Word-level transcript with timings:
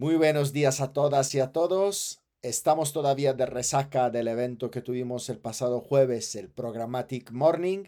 Muy 0.00 0.14
buenos 0.14 0.52
días 0.52 0.80
a 0.80 0.92
todas 0.92 1.34
y 1.34 1.40
a 1.40 1.50
todos. 1.50 2.20
Estamos 2.40 2.92
todavía 2.92 3.32
de 3.32 3.46
resaca 3.46 4.10
del 4.10 4.28
evento 4.28 4.70
que 4.70 4.80
tuvimos 4.80 5.28
el 5.28 5.38
pasado 5.38 5.80
jueves, 5.80 6.36
el 6.36 6.48
Programmatic 6.48 7.32
Morning, 7.32 7.82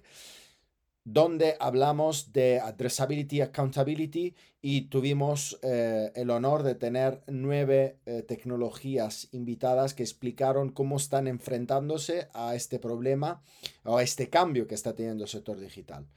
donde 1.04 1.56
hablamos 1.60 2.32
de 2.32 2.58
Addressability 2.58 3.42
Accountability 3.42 4.34
y 4.60 4.88
tuvimos 4.88 5.60
eh, 5.62 6.10
el 6.16 6.30
honor 6.30 6.64
de 6.64 6.74
tener 6.74 7.22
nueve 7.28 8.00
eh, 8.06 8.24
tecnologías 8.24 9.28
invitadas 9.30 9.94
que 9.94 10.02
explicaron 10.02 10.70
cómo 10.70 10.96
están 10.96 11.28
enfrentándose 11.28 12.26
a 12.34 12.56
este 12.56 12.80
problema 12.80 13.40
o 13.84 13.98
a 13.98 14.02
este 14.02 14.28
cambio 14.28 14.66
que 14.66 14.74
está 14.74 14.96
teniendo 14.96 15.22
el 15.22 15.30
sector 15.30 15.60
digital. 15.60 16.08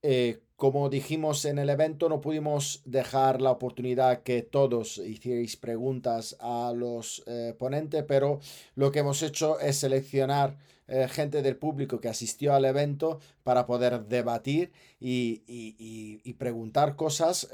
Eh, 0.00 0.40
como 0.58 0.88
dijimos 0.88 1.44
en 1.44 1.60
el 1.60 1.70
evento, 1.70 2.08
no 2.08 2.20
pudimos 2.20 2.82
dejar 2.84 3.40
la 3.40 3.52
oportunidad 3.52 4.24
que 4.24 4.42
todos 4.42 4.98
hicierais 4.98 5.56
preguntas 5.56 6.36
a 6.40 6.72
los 6.74 7.22
eh, 7.28 7.54
ponentes, 7.56 8.02
pero 8.02 8.40
lo 8.74 8.90
que 8.90 8.98
hemos 8.98 9.22
hecho 9.22 9.60
es 9.60 9.76
seleccionar 9.76 10.58
eh, 10.88 11.06
gente 11.08 11.42
del 11.42 11.56
público 11.56 12.00
que 12.00 12.08
asistió 12.08 12.54
al 12.54 12.64
evento 12.64 13.20
para 13.44 13.66
poder 13.66 14.06
debatir 14.06 14.72
y, 14.98 16.32
preguntar 16.38 16.96
cosas, 16.96 17.48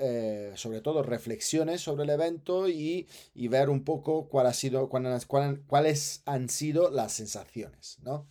sobre 0.54 0.80
todo 0.80 1.02
reflexiones 1.02 1.82
sobre 1.82 2.04
el 2.04 2.10
evento 2.10 2.70
y, 2.70 3.06
ver 3.34 3.68
un 3.68 3.84
poco 3.84 4.28
cuál 4.30 4.46
ha 4.46 4.54
sido, 4.54 4.88
cuáles 4.88 6.23
han 6.24 6.48
sido 6.48 6.90
las 6.90 7.12
sensaciones. 7.12 7.98
¿no? 8.02 8.26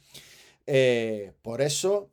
por 1.44 1.62
eso 1.62 2.10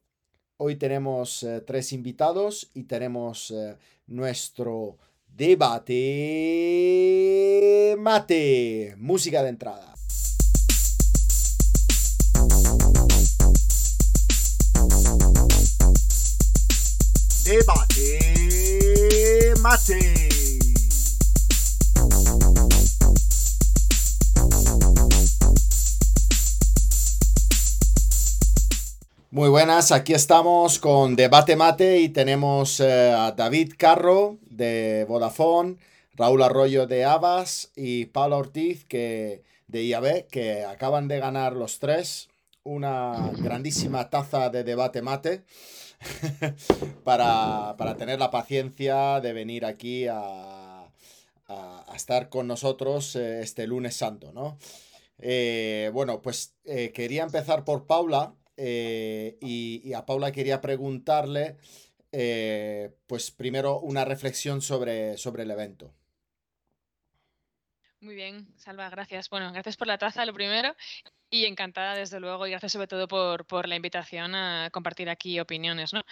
Hoy 0.63 0.77
tenemos 0.77 1.43
eh, 1.43 1.63
tres 1.67 1.91
invitados 1.95 2.69
y 2.75 2.83
tenemos 2.83 3.51
eh, 3.51 3.79
nuestro 4.09 4.99
debate 5.27 5.97
mate. 7.99 8.95
Música 8.99 9.43
de 9.43 9.49
entrada. 9.49 9.95
Debate 17.43 18.19
mate. 19.63 20.30
Muy 29.33 29.49
buenas, 29.49 29.93
aquí 29.93 30.13
estamos 30.13 30.81
con 30.81 31.15
Debate 31.15 31.55
Mate 31.55 32.01
y 32.01 32.09
tenemos 32.09 32.81
eh, 32.81 33.13
a 33.17 33.31
David 33.31 33.75
Carro 33.79 34.39
de 34.51 35.07
Vodafone, 35.09 35.77
Raúl 36.15 36.43
Arroyo 36.43 36.89
de 36.89 37.05
Avas 37.05 37.71
y 37.77 38.07
Pablo 38.07 38.39
Ortiz 38.39 38.85
que, 38.87 39.45
de 39.69 39.85
IAB 39.85 40.27
que 40.27 40.65
acaban 40.65 41.07
de 41.07 41.21
ganar 41.21 41.53
los 41.53 41.79
tres 41.79 42.29
una 42.65 43.31
grandísima 43.39 44.11
taza 44.11 44.51
de 44.51 44.65
Debate 44.65 45.01
Mate 45.01 45.45
para, 47.05 47.77
tener 47.99 48.19
la 48.19 48.33
paciencia 48.33 49.21
de 49.21 49.33
venir 49.33 49.65
aquí 49.65 50.09
a, 50.09 50.89
estar 51.95 52.31
con 52.31 52.49
nosotros 52.49 53.15
eh, 53.15 53.43
este 53.43 53.69
lunes 53.69 53.95
santo, 53.95 54.33
¿no? 54.33 54.59
Eh, 55.21 55.91
bueno, 55.93 56.21
pues 56.21 56.55
quería 56.65 57.23
empezar 57.23 57.65
por 57.65 57.87
Paula 57.87 58.35
eh, 58.63 59.39
y, 59.41 59.95
a 59.95 60.05
Paula 60.05 60.33
quería 60.33 60.61
preguntarle, 60.61 61.57
eh, 62.13 62.91
pues 63.07 63.31
primero 63.31 63.81
una 63.81 64.05
reflexión 64.05 64.61
sobre, 64.61 65.17
sobre 65.17 65.45
el 65.45 65.51
evento. 65.51 65.95
Muy 68.01 68.15
bien, 68.15 68.47
Salva, 68.57 68.91
gracias. 68.91 69.31
Bueno, 69.31 69.51
gracias 69.53 69.79
por 69.79 69.87
la 69.87 69.97
taza, 69.97 70.27
lo 70.27 70.35
primero. 70.35 70.75
Y 71.31 71.47
encantada, 71.47 71.95
desde 71.95 72.21
luego, 72.21 72.47
y 72.47 72.51
gracias 72.51 72.73
sobre 72.73 72.87
todo 72.87 73.09
por, 73.09 73.69
la 73.69 73.77
invitación 73.77 74.35
a 74.35 74.69
compartir 74.73 75.09
aquí 75.09 75.41
opiniones. 75.41 75.93
¿no? 75.95 76.03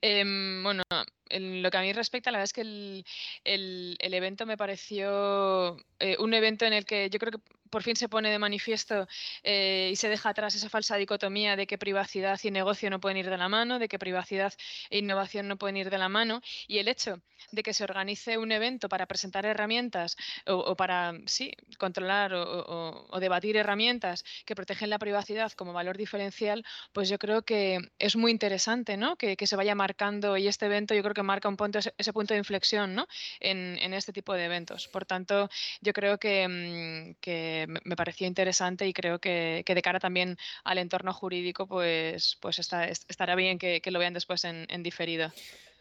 Em, 0.00 0.62
bueno, 0.62 0.82
en 1.28 1.62
lo 1.62 1.70
que 1.70 1.76
a 1.76 1.82
mí 1.82 1.92
respecta, 1.92 2.30
la 2.30 2.38
verdad 2.38 2.44
es 2.44 2.52
que 2.52 3.04
el, 3.44 3.96
evento 4.00 4.46
me 4.46 4.56
pareció 4.56 5.76
eh, 5.98 6.16
un 6.20 6.32
evento 6.32 6.64
en 6.64 6.72
el 6.72 6.84
que 6.84 7.10
yo 7.10 7.18
creo 7.18 7.32
que 7.32 7.40
por 7.70 7.82
fin 7.82 7.96
se 7.96 8.08
pone 8.08 8.30
de 8.30 8.38
manifiesto 8.38 9.06
eh, 9.42 9.90
y 9.92 9.96
se 9.96 10.08
deja 10.08 10.30
atrás 10.30 10.54
esa 10.54 10.68
falsa 10.68 10.96
dicotomía 10.96 11.56
de 11.56 11.66
que 11.66 11.78
privacidad 11.78 12.38
y 12.42 12.50
negocio 12.50 12.90
no 12.90 13.00
pueden 13.00 13.18
ir 13.18 13.30
de 13.30 13.38
la 13.38 13.48
mano, 13.48 13.78
de 13.78 13.88
que 13.88 13.98
privacidad 13.98 14.52
e 14.90 14.98
innovación 14.98 15.48
no 15.48 15.56
pueden 15.56 15.76
ir 15.76 15.90
de 15.90 15.98
la 15.98 16.08
mano. 16.08 16.40
Y 16.66 16.78
el 16.78 16.88
hecho 16.88 17.20
de 17.52 17.62
que 17.62 17.72
se 17.72 17.84
organice 17.84 18.38
un 18.38 18.52
evento 18.52 18.88
para 18.88 19.06
presentar 19.06 19.46
herramientas 19.46 20.16
o, 20.46 20.76
para, 20.76 21.14
sí, 21.26 21.52
controlar 21.78 22.32
o, 22.34 23.18
debatir 23.20 23.56
herramientas 23.56 24.24
que 24.44 24.54
protegen 24.54 24.90
la 24.90 24.98
privacidad 24.98 25.52
como 25.52 25.72
valor 25.72 25.96
diferencial, 25.96 26.64
pues 26.92 27.08
yo 27.08 27.18
creo 27.18 27.42
que 27.42 27.78
es 27.98 28.16
muy 28.16 28.30
interesante, 28.30 28.96
¿no? 28.96 29.16
Que, 29.16 29.36
se 29.48 29.56
vaya 29.56 29.74
marcando 29.74 30.36
y 30.36 30.46
este 30.46 30.66
evento 30.66 30.94
yo 30.94 31.02
creo 31.02 31.14
que 31.14 31.22
marca 31.22 31.48
un 31.48 31.56
punto, 31.56 31.78
ese, 31.78 32.12
punto 32.12 32.34
de 32.34 32.38
inflexión 32.38 32.94
¿no? 32.94 33.06
en, 33.40 33.94
este 33.94 34.12
tipo 34.12 34.34
de 34.34 34.44
eventos. 34.44 34.88
Por 34.88 35.06
tanto, 35.06 35.48
yo 35.80 35.94
creo 35.94 36.18
que, 36.18 37.57
mm, 37.66 37.76
me 37.84 37.96
pareció 37.96 38.26
interesante 38.26 38.86
y 38.86 38.92
creo 38.92 39.18
que, 39.18 39.64
de 39.66 39.82
cara 39.82 40.00
también 40.00 40.36
al 40.64 40.78
entorno 40.78 41.12
jurídico, 41.12 41.66
pues, 41.66 42.36
pues 42.40 42.58
estará 42.58 43.34
bien 43.34 43.58
que, 43.58 43.82
lo 43.86 43.98
vean 43.98 44.14
después 44.14 44.44
en, 44.44 44.82
diferido. 44.82 45.32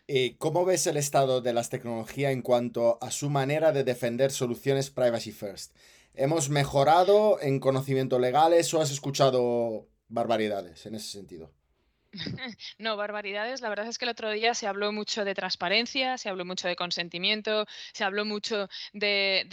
Eh, 0.07 0.35
¿Cómo 0.37 0.63
ves 0.63 0.87
el 0.87 0.95
estado 0.95 1.41
de 1.41 1.53
las 1.53 1.69
tecnologías 1.69 2.31
en 2.31 2.41
cuanto 2.41 2.97
a 3.01 3.11
su 3.11 3.29
manera 3.29 3.73
de 3.73 3.83
defender 3.83 4.31
soluciones 4.31 4.89
privacy 4.89 5.31
first? 5.31 5.75
¿Hemos 6.13 6.49
mejorado 6.49 7.39
en 7.41 7.59
conocimiento 7.59 8.17
legales 8.17 8.73
o 8.73 8.81
has 8.81 8.91
escuchado 8.91 9.87
barbaridades 10.07 10.85
en 10.85 10.95
ese 10.95 11.11
sentido? 11.11 11.51
No, 12.77 12.97
barbaridades. 12.97 13.61
La 13.61 13.69
verdad 13.69 13.87
es 13.87 13.97
que 13.97 14.05
el 14.05 14.09
otro 14.09 14.31
día 14.31 14.53
se 14.53 14.67
habló 14.67 14.91
mucho 14.91 15.25
de 15.25 15.35
transparencia, 15.35 16.17
se 16.17 16.29
habló 16.29 16.45
mucho 16.45 16.67
de 16.67 16.75
consentimiento, 16.75 17.65
se 17.93 18.03
habló 18.03 18.25
mucho 18.25 18.69
de, 18.93 19.45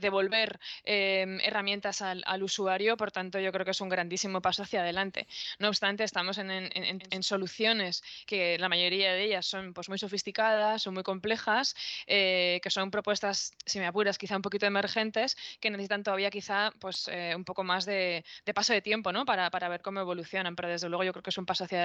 devolver 0.00 0.60
em, 0.84 1.40
herramientas 1.40 2.02
al, 2.02 2.42
usuario. 2.42 2.96
Por 2.96 3.10
tanto, 3.10 3.38
yo 3.38 3.52
creo 3.52 3.64
que 3.64 3.70
es 3.70 3.80
un 3.80 3.88
grandísimo 3.88 4.40
paso 4.40 4.62
hacia 4.62 4.80
adelante. 4.80 5.26
No 5.58 5.68
obstante, 5.68 6.04
estamos 6.04 6.38
en, 6.38 7.22
soluciones 7.22 8.02
que 8.26 8.58
la 8.58 8.68
mayoría 8.68 9.12
de 9.12 9.24
ellas 9.24 9.46
son 9.46 9.72
pues, 9.72 9.88
muy 9.88 9.98
sofisticadas, 9.98 10.82
son 10.82 10.94
muy 10.94 11.02
complejas, 11.02 11.74
eh, 12.06 12.60
que 12.62 12.70
son 12.70 12.90
propuestas, 12.90 13.52
si 13.64 13.78
me 13.78 13.86
apuras, 13.86 14.18
quizá 14.18 14.36
un 14.36 14.42
poquito 14.42 14.66
emergentes, 14.66 15.36
que 15.60 15.70
necesitan 15.70 16.02
todavía 16.02 16.30
quizá 16.30 16.72
pues, 16.80 17.08
eh, 17.08 17.34
un 17.34 17.44
poco 17.44 17.64
más 17.64 17.86
de, 17.86 18.24
paso 18.54 18.72
de 18.72 18.82
tiempo 18.82 19.12
¿no? 19.12 19.24
para, 19.24 19.50
para 19.50 19.68
ver 19.68 19.80
cómo 19.80 20.00
evolucionan. 20.00 20.54
Pero 20.54 20.68
desde 20.68 20.88
luego 20.88 21.04
yo 21.04 21.12
creo 21.12 21.22
que 21.22 21.30
es 21.30 21.38
un 21.38 21.46
paso 21.46 21.64
hacia 21.64 21.78
adelante 21.78 21.83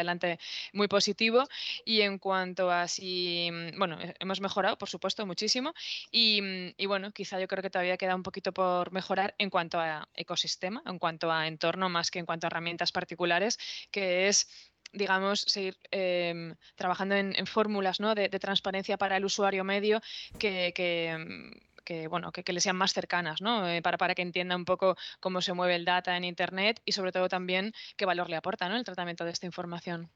muy 0.73 0.87
positivo. 0.87 1.47
Y 1.85 2.01
en 2.01 2.17
cuanto 2.19 2.71
a 2.71 2.87
si, 2.87 3.49
mm, 3.51 3.77
bueno, 3.77 3.99
eh, 4.01 4.13
hemos 4.19 4.41
mejorado, 4.41 4.77
por 4.77 4.89
supuesto, 4.89 5.25
muchísimo. 5.25 5.71
Mm, 6.11 6.69
y, 6.77 6.85
bueno, 6.87 7.11
quizá 7.11 7.39
yo 7.39 7.47
creo 7.47 7.61
que 7.61 7.69
todavía 7.69 7.97
queda 7.97 8.15
un 8.15 8.23
poquito 8.23 8.51
por 8.53 8.91
mejorar 8.91 9.35
en 9.37 9.49
cuanto 9.49 9.79
a 9.79 10.07
ecosistema, 10.15 10.81
en 10.85 10.99
cuanto 10.99 11.31
a 11.31 11.47
entorno, 11.47 11.89
más 11.89 12.11
que 12.11 12.19
en 12.19 12.25
cuanto 12.25 12.47
a 12.47 12.49
herramientas 12.49 12.91
particulares, 12.91 13.57
que 13.91 14.27
es 14.27 14.47
digamos, 14.91 15.41
seguir 15.41 15.77
em, 15.91 16.55
trabajando 16.75 17.16
en, 17.16 17.45
fórmulas 17.45 17.99
¿no? 17.99 18.16
de, 18.16 18.27
transparencia 18.39 18.97
para 18.97 19.17
el 19.17 19.25
usuario 19.25 19.63
medio 19.63 20.01
que, 20.39 20.73
que, 20.73 21.16
mm, 21.16 21.69
que, 21.89 22.07
bueno, 22.07 22.31
que, 22.31 22.53
le 22.53 22.61
sean 22.61 22.75
más 22.75 22.94
cercanas, 22.94 23.41
¿no? 23.41 23.67
Eh, 23.67 23.81
para, 23.81 23.97
para 23.97 24.13
que 24.13 24.22
entienda 24.22 24.55
un 24.55 24.63
poco 24.63 24.95
cómo 25.19 25.41
se 25.41 25.53
mueve 25.53 25.73
el 25.73 25.85
data 25.85 26.16
en 26.16 26.23
Internet 26.23 26.79
y 26.85 26.91
sobre 26.91 27.11
todo 27.11 27.27
también 27.29 27.73
qué 27.97 28.05
valor 28.05 28.29
le 28.29 28.35
aporta 28.35 28.69
¿no? 28.69 28.77
el 28.77 28.83
tratamiento 28.83 29.25
de 29.25 29.31
esta 29.31 29.47
información. 29.47 30.07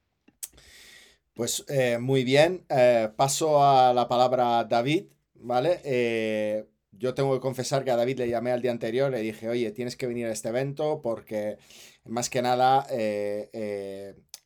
Pues 1.34 1.66
eh, 1.70 1.98
muy 1.98 2.24
bien, 2.24 2.64
eh, 2.70 3.10
paso 3.16 3.66
a 3.66 3.92
la 3.92 4.08
palabra 4.08 4.64
David, 4.66 5.06
¿vale? 5.34 6.68
yo 6.92 7.16
tengo 7.16 7.34
que 7.34 7.40
confesar 7.40 7.84
que 7.84 7.90
a 7.90 7.96
David 7.96 8.20
le 8.20 8.30
llamé 8.30 8.52
al 8.52 8.62
día 8.62 8.70
anterior, 8.70 9.10
le 9.10 9.22
dije, 9.22 9.50
oye, 9.50 9.72
tienes 9.72 9.96
que 9.96 10.06
venir 10.06 10.28
a 10.28 10.32
este 10.32 10.50
evento 10.50 11.02
porque 11.02 11.58
más 12.06 12.30
que 12.30 12.44
nada 12.44 12.86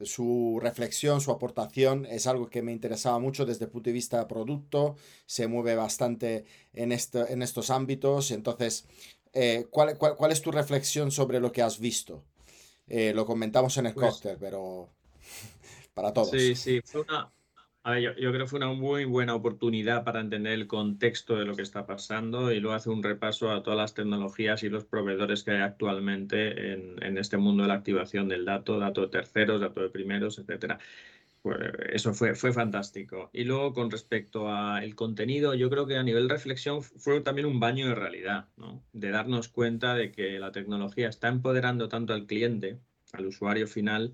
su 0.02 0.60
reflexión, 0.62 1.22
su 1.22 1.32
aportación 1.32 2.06
es 2.06 2.28
algo 2.28 2.50
que 2.50 2.62
me 2.62 2.72
interesaba 2.72 3.20
mucho 3.20 3.46
desde 3.46 3.66
el 3.66 3.72
punto 3.72 3.90
de 3.90 3.94
vista 3.94 4.20
de 4.20 4.26
producto, 4.26 4.96
se 5.26 5.48
mueve 5.48 5.76
bastante 5.76 6.46
en, 6.74 6.92
en 6.92 7.42
estos 7.42 7.70
ámbitos. 7.70 8.32
Entonces, 8.32 8.86
eh, 9.34 9.68
¿cuál, 9.70 9.98
es 10.32 10.42
tu 10.42 10.52
reflexión 10.52 11.12
sobre 11.12 11.40
lo 11.40 11.52
que 11.52 11.62
has 11.62 11.80
visto? 11.80 12.24
Eh, 12.88 13.14
lo 13.14 13.26
comentamos 13.26 13.78
en 13.78 13.88
el 13.88 13.94
pues, 13.94 14.22
pero 14.40 14.90
para 15.94 16.14
todos. 16.14 16.32
Sí, 16.32 16.56
sí, 16.56 16.82
fue 16.84 17.02
una, 17.02 17.32
yo, 17.96 18.14
creo 18.14 18.34
que 18.34 18.48
fue 18.48 18.58
una 18.58 18.74
muy 18.74 19.06
buena 19.06 19.34
oportunidad 19.34 20.04
para 20.04 20.20
entender 20.20 20.54
el 20.54 20.68
contexto 20.68 21.38
de 21.38 21.46
lo 21.46 21.56
que 21.56 21.62
está 21.62 21.86
pasando 21.86 22.52
y 22.52 22.60
luego 22.60 22.76
hace 22.76 22.90
un 22.90 23.02
repaso 23.02 23.52
a 23.52 23.64
todas 23.64 23.78
las 23.78 23.94
tecnologías 23.94 24.64
y 24.64 24.70
los 24.70 24.86
proveedores 24.86 25.44
que 25.44 25.52
hay 25.52 25.62
actualmente 25.62 26.74
en, 26.74 27.18
este 27.18 27.38
mundo 27.38 27.64
de 27.64 27.70
la 27.70 27.76
activación 27.76 28.28
del 28.28 28.46
dato, 28.46 28.78
dato 28.78 29.02
de 29.02 29.08
terceros, 29.08 29.62
dato 29.62 29.82
de 29.82 29.90
primeros, 29.90 30.38
etcétera. 30.38 30.80
pues 31.42 31.58
eso 31.94 32.14
fue, 32.14 32.36
fue 32.36 32.52
fantástico. 32.52 33.30
Y 33.34 33.46
luego 33.46 33.74
con 33.74 33.90
respecto 33.90 34.52
al 34.52 34.96
contenido, 34.96 35.54
yo 35.56 35.70
creo 35.70 35.88
que 35.88 35.98
a 35.98 36.04
nivel 36.04 36.30
reflexión 36.30 36.84
fue 36.84 37.22
también 37.22 37.48
un 37.48 37.60
baño 37.60 37.88
de 37.88 37.96
realidad, 37.96 38.48
¿no? 38.58 38.84
De 38.94 39.12
darnos 39.12 39.48
cuenta 39.48 39.96
de 39.96 40.12
que 40.12 40.40
la 40.40 40.52
tecnología 40.52 41.10
está 41.10 41.30
empoderando 41.30 41.88
tanto 41.90 42.14
al 42.14 42.28
cliente, 42.28 42.80
al 43.14 43.28
usuario 43.28 43.68
final, 43.68 44.14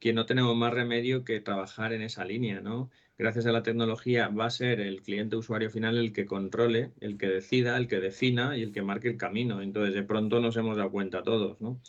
que 0.00 0.12
no 0.12 0.26
tenemos 0.26 0.56
más 0.56 0.74
remedio 0.74 1.24
que 1.24 1.40
trabajar 1.40 1.92
en 1.92 2.02
esa 2.02 2.24
línea, 2.24 2.60
¿no? 2.60 2.90
Gracias 3.18 3.46
a 3.46 3.52
la 3.52 3.62
tecnología 3.62 4.28
va 4.28 4.46
a 4.46 4.50
ser 4.50 4.80
el 4.80 5.02
cliente 5.02 5.36
usuario 5.36 5.70
final 5.70 5.98
el 5.98 6.12
que 6.12 6.26
controle, 6.26 6.92
el 7.00 7.18
que 7.18 7.28
decida, 7.28 7.76
el 7.76 7.86
que 7.86 8.00
defina 8.00 8.56
y 8.56 8.62
el 8.62 8.72
que 8.72 8.82
marque 8.82 9.08
el 9.08 9.16
camino. 9.16 9.60
Entonces, 9.60 9.94
de 9.94 10.02
pronto 10.02 10.40
nos 10.40 10.56
hemos 10.56 10.76
dado 10.76 10.90
cuenta 10.90 11.22
todos, 11.22 11.60
¿no? 11.60 11.80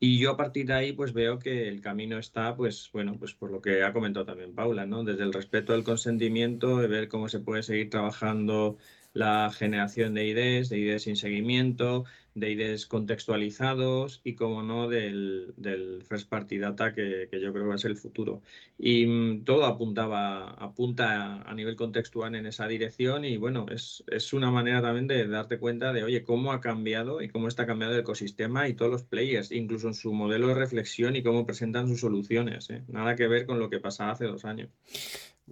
Y 0.00 0.18
yo 0.18 0.32
a 0.32 0.36
partir 0.36 0.66
de 0.66 0.74
ahí 0.74 0.92
pues 0.92 1.12
veo 1.12 1.38
que 1.38 1.68
el 1.68 1.80
camino 1.80 2.18
está 2.18 2.56
pues 2.56 2.90
bueno, 2.92 3.16
pues 3.18 3.34
por 3.34 3.50
lo 3.50 3.62
que 3.62 3.84
ha 3.84 3.92
comentado 3.92 4.26
también 4.26 4.54
Paula, 4.54 4.84
¿no? 4.84 5.04
Desde 5.04 5.22
el 5.22 5.32
respeto 5.32 5.72
al 5.72 5.84
consentimiento, 5.84 6.78
de 6.78 6.88
ver 6.88 7.08
cómo 7.08 7.28
se 7.28 7.40
puede 7.40 7.62
seguir 7.62 7.88
trabajando 7.90 8.76
la 9.14 9.50
generación 9.56 10.12
de 10.14 10.26
IDs, 10.26 10.68
de 10.68 10.78
IDs 10.78 11.04
sin 11.04 11.16
seguimiento, 11.16 12.04
de 12.34 12.50
IDs 12.50 12.86
contextualizados 12.86 14.20
y, 14.24 14.34
como 14.34 14.62
no, 14.62 14.88
del, 14.88 15.54
del 15.56 16.02
First 16.02 16.28
Party 16.28 16.58
Data, 16.58 16.92
que, 16.92 17.28
que, 17.30 17.40
yo 17.40 17.52
creo 17.52 17.70
que 17.70 17.78
ser 17.78 17.92
el 17.92 17.96
futuro. 17.96 18.42
Y 18.78 19.06
mm, 19.06 19.44
todo 19.44 19.64
apuntaba, 19.64 20.50
apunta 20.50 21.42
a, 21.42 21.54
nivel 21.54 21.76
contextual 21.76 22.34
en 22.34 22.46
esa 22.46 22.66
dirección 22.66 23.24
y, 23.24 23.36
bueno, 23.36 23.66
es, 23.70 24.02
es, 24.08 24.32
una 24.32 24.50
manera 24.50 24.82
también 24.82 25.06
de 25.06 25.26
darte 25.28 25.58
cuenta 25.58 25.92
de, 25.92 26.02
oye, 26.02 26.24
cómo 26.24 26.52
ha 26.52 26.60
cambiado 26.60 27.22
y 27.22 27.28
cómo 27.28 27.46
está 27.46 27.66
cambiando 27.66 27.94
el 27.94 28.00
ecosistema 28.02 28.68
y 28.68 28.74
todos 28.74 28.90
los 28.90 29.02
players, 29.04 29.52
incluso 29.52 29.86
en 29.88 29.94
su 29.94 30.12
modelo 30.12 30.48
de 30.48 30.54
reflexión 30.54 31.14
y 31.14 31.22
cómo 31.22 31.46
presentan 31.46 31.88
sus 31.88 32.00
soluciones. 32.00 32.68
¿eh? 32.70 32.82
Nada 32.88 33.14
que 33.14 33.28
ver 33.28 33.46
con 33.46 33.60
lo 33.60 33.70
que 33.70 33.78
pasaba 33.78 34.10
hace 34.10 34.24
dos 34.24 34.44
años. 34.44 34.70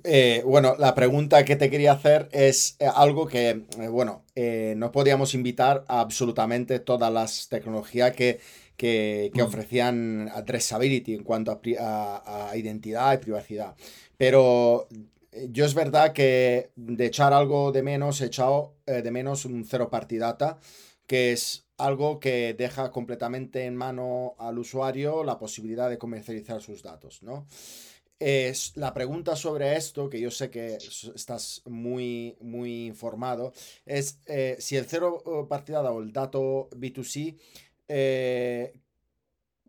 Eh, 0.04 0.42
bueno, 0.46 0.74
la 0.78 0.94
pregunta 0.94 1.44
que 1.44 1.56
te 1.56 1.70
quería 1.70 1.92
hacer 1.92 2.28
es 2.32 2.76
eh, 2.78 2.86
algo 2.92 3.26
que, 3.26 3.50
eh, 3.78 3.88
bueno, 3.88 4.24
no 4.76 4.90
podíamos 4.90 5.34
invitar 5.34 5.84
a 5.86 6.00
absolutamente 6.00 6.78
todas 6.80 7.12
las 7.12 7.48
tecnologías 7.48 8.12
que, 8.12 8.40
que, 8.76 9.30
mm. 9.34 9.40
ofrecían 9.40 10.30
addressability 10.34 11.14
en 11.14 11.24
cuanto 11.24 11.60
a, 11.78 12.52
identidad 12.54 13.12
y 13.14 13.18
privacidad. 13.18 13.74
Pero 14.16 14.88
yo 15.50 15.64
es 15.66 15.74
verdad 15.74 16.12
que 16.12 16.70
de 16.76 17.06
echar 17.06 17.32
algo 17.32 17.70
de 17.70 17.82
menos, 17.82 18.20
he 18.20 18.26
echado 18.26 18.74
de 18.86 19.10
menos 19.10 19.44
un 19.44 19.64
cero 19.64 19.90
party 19.90 20.16
data, 20.18 20.58
que 21.06 21.32
es 21.32 21.66
algo 21.76 22.18
que 22.20 22.54
deja 22.54 22.90
completamente 22.90 23.66
en 23.66 23.76
mano 23.76 24.34
al 24.38 24.58
usuario 24.58 25.24
la 25.24 25.38
posibilidad 25.38 25.90
de 25.90 25.98
comercializar 25.98 26.60
sus 26.62 26.82
datos, 26.82 27.22
¿no? 27.22 27.46
La 28.76 28.94
pregunta 28.94 29.34
sobre 29.34 29.76
esto, 29.76 30.08
que 30.08 30.20
yo 30.20 30.30
sé 30.30 30.48
que 30.50 30.78
estás 31.14 31.62
muy, 31.64 32.36
muy 32.40 32.86
informado, 32.86 33.52
es 33.84 34.20
eh, 34.26 34.56
si 34.60 34.76
el 34.76 34.86
cero 34.86 35.22
eh, 35.26 35.46
partida 35.48 35.82
o 35.82 36.00
el 36.00 36.12
dato 36.12 36.68
B2C 36.70 37.36
eh, 37.88 38.72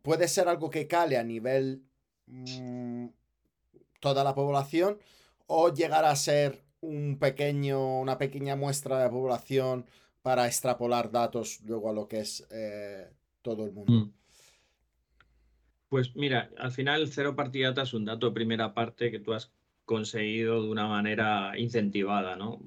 puede 0.04 0.28
ser 0.28 0.48
algo 0.48 0.70
que 0.70 0.88
cale 0.88 1.18
a 1.18 1.24
nivel 1.24 1.84
mm, 2.28 3.08
toda 4.00 4.24
la 4.24 4.36
población 4.36 5.00
o 5.48 5.74
llegar 5.74 6.06
a 6.06 6.16
ser 6.16 6.64
un 6.82 7.18
pequeño, 7.18 8.00
una 8.02 8.18
pequeña 8.20 8.56
muestra 8.56 9.00
de 9.00 9.10
población 9.10 9.88
para 10.22 10.46
extrapolar 10.46 11.12
datos 11.12 11.60
luego 11.66 11.90
a 11.90 11.94
lo 11.94 12.08
que 12.08 12.20
es 12.20 12.46
todo 13.42 13.66
el 13.66 13.72
mundo. 13.72 13.94
Mm. 13.94 14.23
Pues 15.94 16.16
mira, 16.16 16.50
al 16.58 16.72
final 16.72 17.08
cero 17.08 17.36
partidata 17.36 17.84
es 17.84 17.94
un 17.94 18.04
dato 18.04 18.26
de 18.26 18.34
primera 18.34 18.74
parte 18.74 19.12
que 19.12 19.20
tú 19.20 19.32
has 19.32 19.54
conseguido 19.86 20.64
de 20.64 20.70
una 20.70 20.88
manera 20.88 21.54
incentivada, 21.56 22.36
¿no? 22.36 22.60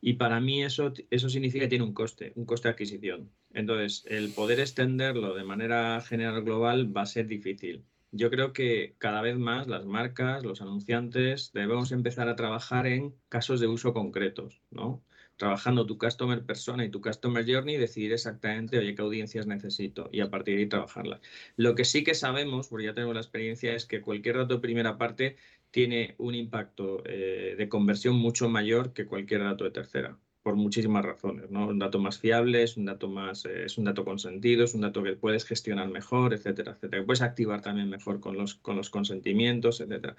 Y 0.00 0.14
para 0.14 0.40
mí 0.40 0.64
eso, 0.64 0.90
eso 1.10 1.28
significa 1.28 1.64
que 1.64 1.68
tiene 1.68 1.84
un 1.84 1.92
coste, 1.92 2.32
un 2.36 2.46
coste 2.46 2.68
de 2.68 2.72
adquisición. 2.72 3.30
Entonces, 3.52 4.06
el 4.06 4.32
poder 4.32 4.58
extenderlo 4.58 5.34
de 5.34 5.44
manera 5.44 6.00
general 6.00 6.42
global 6.42 6.96
va 6.96 7.02
a 7.02 7.06
ser 7.14 7.26
difícil. 7.26 7.84
Yo 8.10 8.30
creo 8.30 8.54
que 8.54 8.94
cada 8.96 9.20
vez 9.20 9.36
más 9.36 9.66
las 9.66 9.84
marcas, 9.84 10.42
los 10.42 10.62
anunciantes, 10.62 11.52
debemos 11.52 11.92
empezar 11.92 12.26
a 12.30 12.36
trabajar 12.36 12.86
en 12.86 13.14
casos 13.28 13.60
de 13.60 13.66
uso 13.66 13.92
concretos, 13.92 14.62
¿no? 14.70 15.04
Trabajando 15.40 15.86
tu 15.86 15.96
customer 15.96 16.44
persona 16.44 16.84
y 16.84 16.90
tu 16.90 17.00
customer 17.00 17.44
journey, 17.50 17.78
decidir 17.78 18.12
exactamente, 18.12 18.78
oye, 18.78 18.94
qué 18.94 19.00
audiencias 19.00 19.46
necesito 19.46 20.10
y 20.12 20.20
a 20.20 20.30
partir 20.30 20.56
de 20.56 20.60
ahí 20.60 20.68
trabajarlas. 20.68 21.20
Lo 21.56 21.74
que 21.74 21.86
sí 21.86 22.04
que 22.04 22.14
sabemos, 22.14 22.68
porque 22.68 22.86
ya 22.86 22.94
tengo 22.94 23.14
la 23.14 23.20
experiencia, 23.20 23.74
es 23.74 23.86
que 23.86 24.02
cualquier 24.02 24.36
dato 24.36 24.56
de 24.56 24.60
primera 24.60 24.98
parte 24.98 25.36
tiene 25.70 26.14
un 26.18 26.34
impacto 26.34 27.02
eh, 27.06 27.54
de 27.56 27.68
conversión 27.70 28.16
mucho 28.16 28.50
mayor 28.50 28.92
que 28.92 29.06
cualquier 29.06 29.42
dato 29.44 29.64
de 29.64 29.70
tercera 29.70 30.18
por 30.42 30.56
muchísimas 30.56 31.04
razones, 31.04 31.50
¿no? 31.50 31.68
Un 31.68 31.78
dato 31.78 31.98
más 31.98 32.18
fiable, 32.18 32.62
es 32.62 32.76
un 32.76 32.86
dato 32.86 33.08
más, 33.08 33.44
eh, 33.44 33.64
es 33.64 33.76
un 33.78 33.84
dato 33.84 34.04
consentido, 34.04 34.64
es 34.64 34.74
un 34.74 34.80
dato 34.80 35.02
que 35.02 35.12
puedes 35.14 35.44
gestionar 35.44 35.88
mejor, 35.88 36.32
etcétera, 36.32 36.72
etcétera. 36.72 37.04
puedes 37.04 37.22
activar 37.22 37.60
también 37.60 37.90
mejor 37.90 38.20
con 38.20 38.36
los, 38.36 38.54
con 38.54 38.76
los 38.76 38.90
consentimientos, 38.90 39.80
etcétera. 39.80 40.16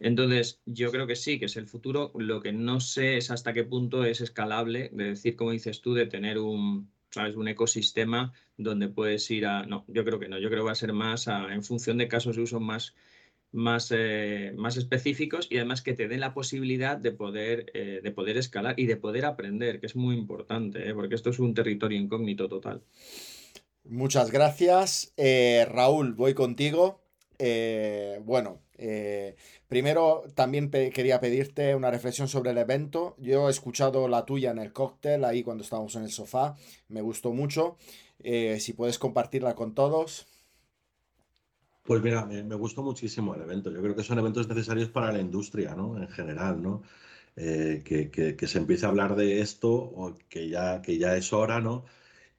Entonces, 0.00 0.60
yo 0.66 0.90
creo 0.90 1.06
que 1.06 1.16
sí, 1.16 1.38
que 1.38 1.46
es 1.46 1.56
el 1.56 1.66
futuro. 1.66 2.12
Lo 2.16 2.40
que 2.42 2.52
no 2.52 2.80
sé 2.80 3.16
es 3.16 3.30
hasta 3.30 3.52
qué 3.52 3.64
punto 3.64 4.04
es 4.04 4.20
escalable, 4.20 4.90
de 4.92 5.04
decir, 5.04 5.36
como 5.36 5.52
dices 5.52 5.80
tú, 5.80 5.94
de 5.94 6.06
tener 6.06 6.38
un, 6.38 6.90
¿sabes? 7.10 7.36
un 7.36 7.48
ecosistema 7.48 8.32
donde 8.56 8.88
puedes 8.88 9.30
ir 9.30 9.46
a... 9.46 9.64
No, 9.66 9.84
yo 9.88 10.04
creo 10.04 10.18
que 10.18 10.28
no, 10.28 10.38
yo 10.38 10.48
creo 10.48 10.62
que 10.62 10.66
va 10.66 10.72
a 10.72 10.74
ser 10.74 10.92
más 10.92 11.28
en 11.28 11.62
función 11.62 11.98
de 11.98 12.08
casos 12.08 12.36
de 12.36 12.42
uso 12.42 12.60
más 12.60 12.94
más, 13.52 13.92
eh, 13.94 14.52
más 14.56 14.76
específicos 14.76 15.46
y 15.50 15.58
además 15.58 15.82
que 15.82 15.92
te 15.92 16.08
den 16.08 16.20
la 16.20 16.34
posibilidad 16.34 16.96
de 16.96 17.12
poder, 17.12 17.70
eh, 17.74 18.00
de 18.02 18.10
poder 18.10 18.38
escalar 18.38 18.74
y 18.78 18.86
de 18.86 18.96
poder 18.96 19.26
aprender, 19.26 19.78
que 19.78 19.86
es 19.86 19.94
muy 19.94 20.16
importante, 20.16 20.88
¿eh? 20.88 20.94
porque 20.94 21.14
esto 21.14 21.30
es 21.30 21.38
un 21.38 21.54
territorio 21.54 21.98
incógnito 21.98 22.48
total. 22.48 22.82
Muchas 23.84 24.30
gracias. 24.30 25.12
Raúl, 25.68 26.14
voy 26.14 26.34
contigo. 26.34 27.02
bueno, 28.24 28.60
primero 29.68 30.24
también 30.34 30.70
quería 30.70 31.20
pedirte 31.20 31.74
una 31.74 31.90
reflexión 31.90 32.28
sobre 32.28 32.52
el 32.52 32.58
evento. 32.58 33.16
Yo 33.18 33.48
he 33.48 33.50
escuchado 33.50 34.06
la 34.06 34.24
tuya 34.24 34.52
en 34.52 34.58
el 34.58 34.72
cóctel, 34.72 35.24
ahí 35.24 35.42
cuando 35.42 35.64
estábamos 35.64 35.96
en 35.96 36.04
el 36.04 36.10
sofá. 36.10 36.54
Me 36.88 37.02
gustó 37.02 37.32
mucho. 37.32 37.76
si 38.22 38.72
puedes 38.72 39.00
compartirla 39.00 39.56
con 39.56 39.74
todos. 39.74 40.31
Pues 41.84 42.00
mira, 42.00 42.24
me, 42.26 42.54
gustó 42.54 42.82
muchísimo 42.82 43.34
el 43.34 43.42
evento. 43.42 43.70
Yo 43.70 43.82
creo 43.82 43.96
que 43.96 44.04
son 44.04 44.18
eventos 44.18 44.48
necesarios 44.48 44.88
para 44.88 45.12
la 45.12 45.20
industria, 45.20 45.74
¿no? 45.74 45.96
En 45.96 46.08
general, 46.08 46.62
¿no? 46.62 46.82
Eh, 47.36 47.82
que, 47.84 48.46
se 48.46 48.58
empiece 48.58 48.86
a 48.86 48.90
hablar 48.90 49.16
de 49.16 49.40
esto, 49.40 49.70
o 49.72 50.14
que 50.28 50.48
ya, 50.48 50.80
que 50.82 50.98
ya 50.98 51.16
es 51.16 51.32
hora, 51.32 51.60
¿no? 51.60 51.84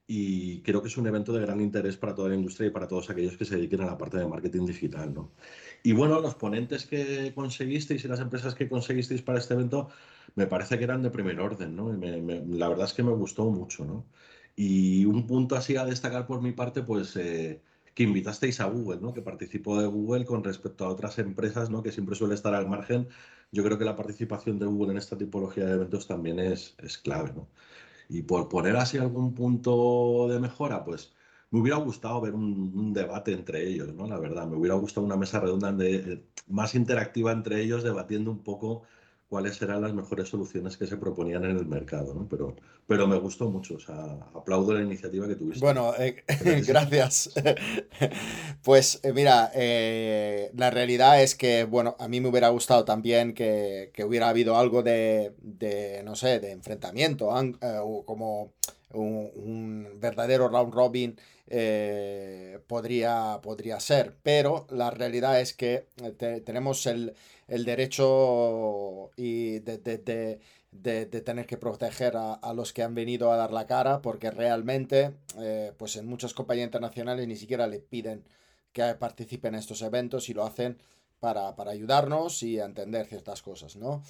Y 0.06 0.62
creo 0.62 0.82
que 0.82 0.88
es 0.88 0.96
un 0.98 1.06
evento 1.06 1.32
de 1.32 1.42
gran 1.42 1.60
interés 1.60 1.96
para 1.96 2.14
toda 2.14 2.30
la 2.30 2.36
industria 2.36 2.68
y 2.68 2.70
para 2.70 2.88
todos 2.88 3.10
aquellos 3.10 3.36
que 3.36 3.44
se 3.44 3.56
dediquen 3.56 3.82
a 3.82 3.86
la 3.86 3.98
parte 3.98 4.18
de 4.18 4.26
marketing 4.26 4.66
digital, 4.66 5.14
¿no? 5.14 5.32
Y 5.82 5.92
bueno, 5.92 6.20
los 6.20 6.34
ponentes 6.36 6.86
que 6.86 7.32
conseguisteis 7.34 8.04
y 8.04 8.08
las 8.08 8.20
empresas 8.20 8.54
que 8.54 8.68
conseguisteis 8.68 9.22
para 9.22 9.38
este 9.38 9.54
evento 9.54 9.88
me 10.36 10.46
parece 10.46 10.78
que 10.78 10.84
eran 10.84 11.02
de 11.02 11.10
primer 11.10 11.40
orden, 11.40 11.76
¿no? 11.76 11.92
la 11.92 12.68
verdad 12.68 12.86
es 12.86 12.94
que 12.94 13.02
me 13.02 13.12
gustó 13.12 13.44
mucho, 13.50 13.84
¿no? 13.84 14.06
Y 14.56 15.04
un 15.06 15.26
punto 15.26 15.56
así 15.56 15.76
a 15.76 15.84
destacar 15.84 16.26
por 16.26 16.40
mi 16.42 16.52
parte, 16.52 16.82
pues... 16.82 17.16
Eh, 17.16 17.60
que 17.94 18.02
invitasteis 18.02 18.60
a 18.60 18.66
Google, 18.66 19.00
¿no? 19.00 19.14
que 19.14 19.22
participó 19.22 19.80
de 19.80 19.86
Google 19.86 20.24
con 20.24 20.44
respecto 20.44 20.84
a 20.84 20.88
otras 20.88 21.18
empresas 21.18 21.70
¿no? 21.70 21.82
que 21.82 21.92
siempre 21.92 22.16
suele 22.16 22.34
estar 22.34 22.54
al 22.54 22.68
margen. 22.68 23.08
Yo 23.52 23.62
creo 23.64 23.78
que 23.78 23.84
la 23.84 23.96
participación 23.96 24.58
de 24.58 24.66
Google 24.66 24.92
en 24.92 24.98
esta 24.98 25.16
tipología 25.16 25.66
de 25.66 25.74
eventos 25.74 26.06
también 26.06 26.38
es, 26.40 26.74
es 26.78 26.98
clave. 26.98 27.32
¿no? 27.34 27.48
Y 28.08 28.22
por 28.22 28.48
poner 28.48 28.76
así 28.76 28.98
algún 28.98 29.34
punto 29.34 30.26
de 30.28 30.40
mejora, 30.40 30.84
pues 30.84 31.14
me 31.54 31.60
hubiera 31.60 31.78
gustado 31.78 32.20
ver 32.20 32.34
un, 32.34 32.92
debate 32.92 33.32
entre 33.32 33.68
ellos, 33.68 33.94
¿no? 33.94 34.08
La 34.08 34.18
verdad, 34.18 34.46
me 34.46 34.56
hubiera 34.56 34.74
gustado 34.74 35.06
una 35.06 35.16
mesa 35.16 35.38
redonda 35.38 35.72
de, 35.72 36.24
más 36.48 36.74
interactiva 36.74 37.30
entre 37.30 37.62
ellos, 37.62 37.84
debatiendo 37.84 38.32
un 38.32 38.42
poco 38.42 38.82
cuáles 39.34 39.60
eran 39.62 39.82
las 39.82 39.92
mejores 39.92 40.28
soluciones 40.28 40.76
que 40.76 40.86
se 40.86 40.96
proponían 40.96 41.44
en 41.44 41.56
el 41.56 41.66
mercado, 41.66 42.14
¿no? 42.14 42.28
Pero, 42.28 42.54
pero 42.86 43.08
me 43.08 43.16
gustó 43.16 43.50
mucho, 43.50 43.74
o 43.74 43.80
sea, 43.80 43.96
aplaudo 44.32 44.74
la 44.74 44.80
iniciativa 44.80 45.26
que 45.26 45.34
tuviste. 45.34 45.58
Bueno, 45.58 45.92
eh, 45.98 46.22
gracias. 46.68 47.32
pues 48.62 49.00
eh, 49.02 49.12
mira, 49.12 49.50
eh, 49.52 50.52
la 50.54 50.70
realidad 50.70 51.20
es 51.20 51.34
que, 51.34 51.64
bueno, 51.64 51.96
a 51.98 52.06
mí 52.06 52.20
me 52.20 52.28
hubiera 52.28 52.50
gustado 52.50 52.84
también 52.84 53.34
que, 53.34 53.90
hubiera 54.06 54.28
habido 54.28 54.56
algo 54.56 54.84
de, 54.84 55.32
no 56.04 56.14
sé, 56.14 56.38
de 56.38 56.52
enfrentamiento, 56.52 57.26
o 57.28 58.04
como 58.04 58.52
un, 58.90 59.98
verdadero 59.98 60.46
round 60.46 60.72
robin 60.72 61.16
podría, 62.66 63.40
podría 63.42 63.80
ser, 63.80 64.14
pero 64.22 64.66
la 64.70 64.90
realidad 64.90 65.40
es 65.40 65.52
que 65.52 65.86
tenemos 66.44 66.86
el 66.86 67.14
el 67.48 67.64
derecho 67.64 69.10
y 69.16 69.58
de, 69.60 69.78
tener 71.24 71.46
que 71.46 71.56
proteger 71.56 72.14
a, 72.16 72.52
los 72.54 72.72
que 72.72 72.82
han 72.82 72.94
venido 72.94 73.32
a 73.32 73.36
dar 73.36 73.52
la 73.52 73.66
cara, 73.66 74.02
porque 74.02 74.30
realmente, 74.30 75.12
eh, 75.38 75.72
pues 75.76 75.96
en 75.96 76.06
muchas 76.06 76.34
compañías 76.34 76.66
internacionales 76.66 77.28
ni 77.28 77.36
siquiera 77.36 77.66
le 77.66 77.80
piden 77.80 78.24
que 78.72 78.94
participen 78.94 79.54
en 79.54 79.60
estos 79.60 79.82
eventos 79.82 80.28
y 80.28 80.34
lo 80.34 80.44
hacen 80.44 80.78
para, 81.20 81.54
para 81.54 81.70
ayudarnos 81.70 82.42
y 82.42 82.58
entender 82.58 83.06
ciertas 83.06 83.40
cosas, 83.40 83.76
¿no? 83.76 84.02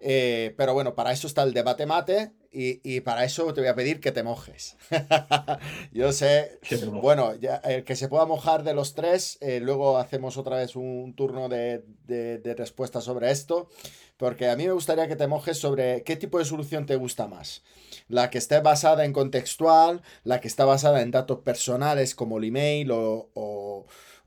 Eh, 0.00 0.54
pero 0.56 0.74
bueno, 0.74 0.94
para 0.94 1.12
eso 1.12 1.26
está 1.26 1.42
el 1.44 1.54
debate 1.54 1.86
mate 1.86 2.32
y, 2.56 3.00
para 3.00 3.24
eso 3.24 3.52
te 3.52 3.60
voy 3.60 3.68
a 3.68 3.74
pedir 3.74 4.00
que 4.00 4.12
te 4.12 4.22
mojes. 4.22 4.76
Yo 5.92 6.12
sé, 6.12 6.60
bueno, 6.92 7.32
el 7.64 7.84
que 7.84 7.96
se 7.96 8.08
pueda 8.08 8.26
mojar 8.26 8.62
de 8.62 8.74
los 8.74 8.94
tres, 8.94 9.38
eh, 9.40 9.58
luego 9.60 9.98
hacemos 9.98 10.36
otra 10.36 10.58
vez 10.58 10.76
un 10.76 11.14
turno 11.16 11.48
de, 11.48 11.84
de, 12.06 12.54
respuesta 12.54 13.00
sobre 13.00 13.32
esto, 13.32 13.68
porque 14.16 14.48
a 14.48 14.56
mí 14.56 14.66
me 14.66 14.72
gustaría 14.72 15.08
que 15.08 15.16
te 15.16 15.26
mojes 15.26 15.58
sobre 15.58 16.04
qué 16.04 16.14
tipo 16.14 16.38
de 16.38 16.44
solución 16.44 16.86
te 16.86 16.94
gusta 16.94 17.26
más. 17.26 17.64
La 18.06 18.30
que 18.30 18.38
esté 18.38 18.60
basada 18.60 19.04
en 19.04 19.12
contextual, 19.12 20.02
la 20.22 20.40
que 20.40 20.46
está 20.46 20.64
basada 20.64 21.02
en 21.02 21.10
datos 21.10 21.40
personales 21.40 22.14
como 22.14 22.38
el 22.38 22.44
email 22.44 22.92
o, 22.92 23.30
o 23.34 23.86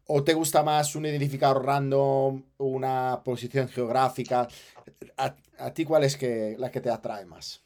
¿O 0.09 0.23
te 0.23 0.33
gusta 0.33 0.63
más 0.63 0.95
un 0.95 1.05
identificador 1.05 1.65
random, 1.65 2.41
una 2.59 3.21
posición 3.25 3.67
geográfica? 3.67 4.47
¿A, 5.17 5.73
ti 5.73 5.83
cuál 5.83 6.05
es 6.05 6.15
que, 6.15 6.55
la 6.57 6.71
que 6.71 6.79
te 6.79 6.89
atrae 6.89 7.25
más? 7.25 7.61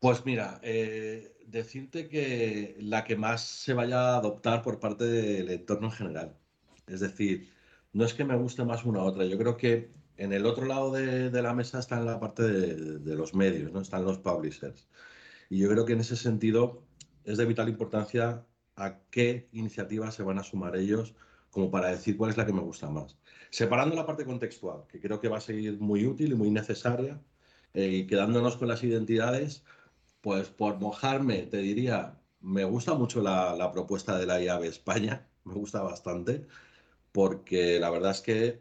Pues 0.00 0.26
mira, 0.26 0.60
eh, 0.62 1.34
decirte 1.46 2.08
que 2.08 2.76
la 2.80 3.04
que 3.04 3.16
más 3.16 3.40
se 3.40 3.72
vaya 3.72 4.14
a 4.14 4.16
adoptar 4.18 4.60
por 4.62 4.80
parte 4.80 5.04
del 5.04 5.48
entorno 5.48 5.86
en 5.86 5.92
general. 5.92 6.36
Es 6.86 7.00
decir, 7.00 7.50
no 7.94 8.04
es 8.04 8.12
que 8.12 8.24
me 8.24 8.36
guste 8.36 8.64
más 8.64 8.84
una 8.84 9.02
u 9.02 9.06
otra. 9.06 9.24
Yo 9.24 9.38
creo 9.38 9.56
que 9.56 9.92
en 10.18 10.34
el 10.34 10.44
otro 10.44 10.66
lado 10.66 10.92
de, 10.92 11.30
la 11.30 11.54
mesa 11.54 11.78
está 11.78 11.96
en 11.98 12.04
la 12.04 12.20
parte 12.20 12.42
de, 12.42 12.98
de, 12.98 13.14
los 13.16 13.34
medios, 13.34 13.72
¿no? 13.72 13.80
Están 13.80 14.04
los 14.04 14.18
publishers. 14.18 14.88
Y 15.48 15.60
yo 15.60 15.70
creo 15.70 15.86
que 15.86 15.94
en 15.94 16.00
ese 16.00 16.16
sentido 16.16 16.82
es 17.24 17.38
de 17.38 17.46
vital 17.46 17.70
importancia 17.70 18.44
a 18.76 18.98
qué 19.10 19.48
iniciativas 19.52 20.14
se 20.14 20.22
van 20.22 20.38
a 20.38 20.44
sumar 20.44 20.76
ellos 20.76 21.14
como 21.50 21.70
para 21.70 21.90
decir 21.90 22.16
cuál 22.16 22.30
es 22.30 22.36
la 22.36 22.46
que 22.46 22.52
me 22.52 22.60
gusta 22.60 22.88
más. 22.90 23.18
Separando 23.50 23.96
la 23.96 24.06
parte 24.06 24.24
contextual, 24.24 24.84
que 24.88 25.00
creo 25.00 25.20
que 25.20 25.28
va 25.28 25.38
a 25.38 25.40
seguir 25.40 25.78
muy 25.80 26.06
útil 26.06 26.32
y 26.32 26.34
muy 26.36 26.50
necesaria, 26.50 27.20
eh, 27.74 27.88
y 27.88 28.06
quedándonos 28.06 28.56
con 28.56 28.68
las 28.68 28.82
identidades, 28.84 29.64
pues 30.20 30.48
por 30.48 30.78
mojarme, 30.80 31.42
te 31.42 31.58
diría, 31.58 32.18
me 32.40 32.64
gusta 32.64 32.94
mucho 32.94 33.22
la, 33.22 33.70
propuesta 33.72 34.18
de 34.18 34.26
la 34.26 34.40
IAB 34.40 34.64
España, 34.64 35.26
me 35.44 35.54
gusta 35.54 35.82
bastante, 35.82 36.46
porque 37.12 37.80
la 37.80 37.90
verdad 37.90 38.12
es 38.12 38.20
que 38.20 38.60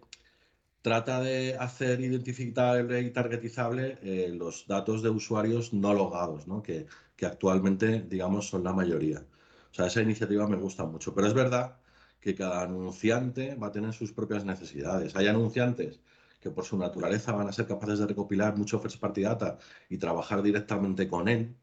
trata 0.82 1.22
de 1.22 1.56
hacer 1.60 2.02
identificable 2.02 3.02
y 3.02 3.12
targetizable 3.12 4.00
eh, 4.02 4.30
los 4.34 4.66
datos 4.68 5.04
de 5.04 5.10
usuarios 5.10 5.74
no 5.74 5.94
logados, 5.94 6.48
¿no? 6.48 6.64
Que, 6.64 6.88
que 7.16 7.26
actualmente, 7.26 8.02
digamos, 8.02 8.48
son 8.48 8.64
la 8.64 8.74
mayoría. 8.74 9.26
O 9.72 9.74
sea, 9.74 9.88
esa 9.88 10.02
iniciativa 10.02 10.48
me 10.48 10.58
gusta 10.58 10.86
mucho, 10.86 11.14
pero 11.14 11.28
es 11.28 11.34
verdad 11.34 11.78
que 12.20 12.36
cada 12.36 12.62
anunciante 12.64 13.56
va 13.56 13.68
a 13.68 13.72
tener 13.72 13.94
sus 13.94 14.12
propias 14.12 14.46
necesidades. 14.46 15.16
Hay 15.16 15.28
anunciantes 15.28 16.00
que 16.40 16.52
por 16.52 16.66
su 16.66 16.78
naturaleza 16.78 17.32
van 17.32 17.48
a 17.48 17.52
ser 17.52 17.68
capaces 17.68 18.00
de 18.00 18.08
recopilar 18.08 18.58
mucho 18.58 18.80
first 18.80 19.00
party 19.00 19.22
data 19.22 19.58
y 19.90 19.98
trabajar 19.98 20.42
directamente 20.42 21.08
con 21.08 21.28
él, 21.28 21.56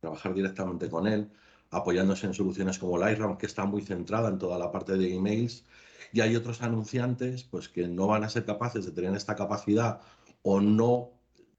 trabajar 0.00 0.34
directamente 0.34 0.88
con 0.88 1.06
él, 1.06 1.30
apoyándose 1.70 2.26
en 2.26 2.34
soluciones 2.34 2.78
como 2.78 2.98
Lightroom, 2.98 3.36
que 3.36 3.46
está 3.46 3.64
muy 3.64 3.82
centrada 3.82 4.28
en 4.28 4.38
toda 4.38 4.58
la 4.58 4.70
parte 4.70 4.96
de 4.96 5.14
emails. 5.14 5.64
Y 6.12 6.20
hay 6.20 6.36
otros 6.36 6.62
anunciantes 6.62 7.44
pues, 7.44 7.68
que 7.68 7.88
no 7.88 8.06
van 8.06 8.24
a 8.24 8.28
ser 8.28 8.44
capaces 8.44 8.84
de 8.86 8.92
tener 8.92 9.14
esta 9.14 9.34
capacidad 9.34 10.00
o 10.42 10.60
no 10.60 11.10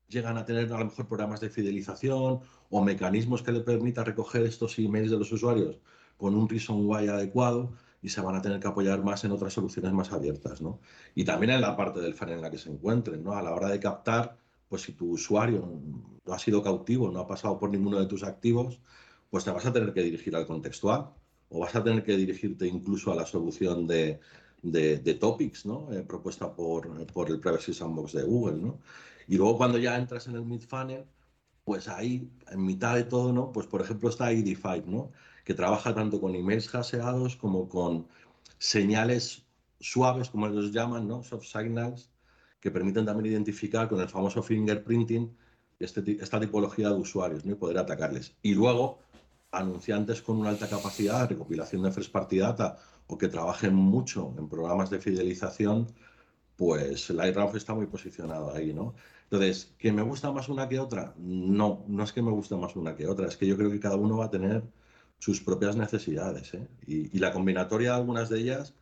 llegan 0.07 0.37
a 0.37 0.45
tener 0.45 0.71
a 0.71 0.79
lo 0.79 0.85
mejor 0.85 1.07
programas 1.07 1.41
de 1.41 1.49
fidelización 1.49 2.39
o 2.69 2.83
mecanismos 2.83 3.43
que 3.43 3.51
le 3.51 3.59
permitan 3.59 4.05
recoger 4.05 4.43
estos 4.43 4.79
emails 4.79 5.11
de 5.11 5.17
los 5.17 5.31
usuarios 5.31 5.77
con 6.15 6.33
un 6.35 6.47
reason 6.47 6.85
why 6.85 7.07
adecuado 7.07 7.73
y 8.01 8.09
se 8.09 8.21
van 8.21 8.35
a 8.35 8.41
tener 8.41 8.59
que 8.59 8.67
apoyar 8.67 9.03
más 9.03 9.23
en 9.23 9.31
otras 9.31 9.53
soluciones 9.53 9.91
más 9.91 10.11
abiertas, 10.11 10.61
¿no? 10.61 10.79
Y 11.15 11.23
también 11.25 11.51
en 11.51 11.61
la 11.61 11.75
parte 11.75 11.99
del 11.99 12.13
funnel 12.13 12.35
en 12.35 12.41
la 12.41 12.51
que 12.51 12.57
se 12.57 12.71
encuentren, 12.71 13.23
¿no? 13.23 13.33
A 13.33 13.41
la 13.41 13.53
hora 13.53 13.69
de 13.69 13.79
captar, 13.79 14.37
pues 14.69 14.83
si 14.83 14.93
tu 14.93 15.11
usuario 15.11 15.67
no 16.25 16.33
ha 16.33 16.39
sido 16.39 16.61
cautivo, 16.61 17.11
no 17.11 17.19
ha 17.19 17.27
pasado 17.27 17.57
por 17.57 17.69
ninguno 17.69 17.99
de 17.99 18.05
tus 18.05 18.23
activos, 18.23 18.79
pues 19.29 19.43
te 19.43 19.51
vas 19.51 19.65
a 19.65 19.73
tener 19.73 19.93
que 19.93 20.03
dirigir 20.03 20.35
al 20.35 20.45
contextual 20.45 21.09
o 21.49 21.59
vas 21.59 21.75
a 21.75 21.83
tener 21.83 22.03
que 22.03 22.15
dirigirte 22.17 22.67
incluso 22.67 23.11
a 23.11 23.15
la 23.15 23.25
solución 23.25 23.87
de, 23.87 24.19
de, 24.61 25.13
topics, 25.15 25.65
¿no? 25.65 25.91
Eh, 25.93 26.03
propuesta 26.03 26.53
por, 26.53 27.05
por 27.07 27.29
el 27.29 27.39
Privacy 27.39 27.73
Sandbox 27.73 28.13
de 28.13 28.23
Google, 28.23 28.57
¿no? 28.61 28.79
Y 29.27 29.37
luego 29.37 29.57
cuando 29.57 29.77
ya 29.77 29.97
entras 29.97 30.27
en 30.27 30.35
el 30.35 30.45
mid-funnel, 30.45 31.05
pues 31.67 31.89
ahí, 31.89 32.31
en 32.49 32.65
mitad 32.65 32.95
de 32.95 33.03
todo, 33.03 33.33
¿no? 33.33 33.51
Pues 33.51 33.67
por 33.67 33.81
ejemplo 33.81 34.07
está 34.07 34.31
ID5, 34.31 34.85
¿no? 34.85 35.11
que 35.43 35.53
trabaja 35.53 35.93
tanto 35.93 36.21
con 36.21 36.33
emails 36.33 36.73
haseados 36.73 37.35
como 37.35 37.67
con 37.67 38.07
señales 38.57 39.45
suaves, 39.81 40.29
como 40.29 40.47
ellos 40.47 40.71
llaman, 40.71 41.09
¿no? 41.09 41.23
soft 41.23 41.45
signals, 41.45 42.09
que 42.61 42.71
permiten 42.71 43.05
también 43.05 43.33
identificar 43.33 43.89
con 43.89 43.99
el 43.99 44.07
famoso 44.07 44.41
fingerprinting 44.41 45.35
este, 45.77 46.17
esta 46.21 46.39
tipología 46.39 46.87
de 46.87 46.95
usuarios 46.95 47.43
¿no? 47.43 47.51
y 47.51 47.55
poder 47.55 47.79
atacarles. 47.79 48.33
Y 48.41 48.53
luego, 48.55 48.99
anunciantes 49.51 50.21
con 50.21 50.37
una 50.37 50.51
alta 50.51 50.69
capacidad 50.69 51.23
de 51.23 51.35
recopilación 51.35 51.83
de 51.83 51.91
first 51.91 52.13
party 52.13 52.37
data 52.37 52.77
o 53.07 53.17
que 53.17 53.27
trabajen 53.27 53.75
mucho 53.75 54.33
en 54.37 54.47
programas 54.47 54.89
de 54.89 55.01
fidelización, 55.01 55.87
pues 56.55 57.09
Lightroom 57.09 57.57
está 57.57 57.73
muy 57.73 57.87
posicionado 57.87 58.53
ahí, 58.55 58.73
¿no? 58.73 58.95
Entonces, 59.29 59.73
¿que 59.77 59.91
me 59.91 60.01
gusta 60.01 60.31
más 60.31 60.47
una 60.47 60.69
que 60.69 60.79
otra? 60.79 61.13
No, 61.17 61.83
no 61.87 62.03
es 62.03 62.13
que 62.13 62.21
me 62.21 62.31
guste 62.31 62.55
más 62.55 62.75
una 62.77 62.95
que 62.95 63.07
otra, 63.07 63.27
es 63.27 63.35
que 63.35 63.45
yo 63.45 63.57
creo 63.57 63.69
que 63.69 63.79
cada 63.79 63.97
uno 63.97 64.17
va 64.17 64.25
a 64.25 64.31
tener 64.31 64.63
sus 65.19 65.41
propias 65.41 65.75
necesidades. 65.75 66.53
¿eh? 66.53 66.67
Y, 66.85 67.19
la 67.19 67.33
combinatoria 67.33 67.91
de 67.91 67.97
algunas 67.97 68.29
de 68.29 68.39
ellas 68.39 68.73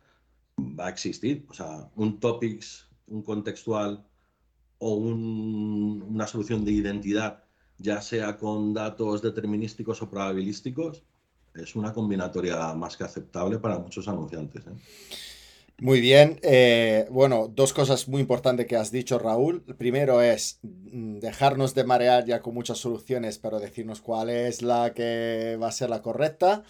va 0.58 0.86
a 0.86 0.90
existir. 0.90 1.44
O 1.48 1.54
sea, 1.54 1.90
un 1.96 2.20
topics, 2.20 2.88
un 3.08 3.22
contextual 3.22 4.06
o 4.78 4.94
una 4.94 6.26
solución 6.28 6.64
de 6.64 6.72
identidad, 6.72 7.42
ya 7.78 8.00
sea 8.00 8.36
con 8.36 8.72
datos 8.72 9.22
determinísticos 9.22 10.00
o 10.02 10.10
probabilísticos, 10.10 11.02
es 11.54 11.74
una 11.74 11.92
combinatoria 11.92 12.72
más 12.74 12.96
que 12.96 13.04
aceptable 13.04 13.58
para 13.58 13.78
muchos 13.78 14.06
anunciantes. 14.06 14.64
¿eh? 14.66 14.76
Muy 15.78 16.00
bien. 16.00 16.40
Eh, 16.42 17.06
bueno, 17.10 17.48
dos 17.54 17.74
cosas 17.74 18.08
muy 18.08 18.22
importantes 18.22 18.66
que 18.66 18.76
has 18.76 18.90
dicho, 18.90 19.18
Raúl. 19.18 19.62
Primero 19.76 20.22
es 20.22 20.58
mm, 20.62 21.18
dejarnos 21.18 21.74
de 21.74 21.84
marear 21.84 22.24
ya 22.24 22.40
con 22.40 22.54
muchas 22.54 22.78
soluciones, 22.78 23.38
pero 23.38 23.60
decirnos 23.60 24.00
cuál 24.00 24.30
es 24.30 24.62
la 24.62 24.94
que 24.94 25.58
va 25.60 25.68
a 25.68 25.72
ser 25.72 25.90
la 25.90 26.00
correcta. 26.00 26.64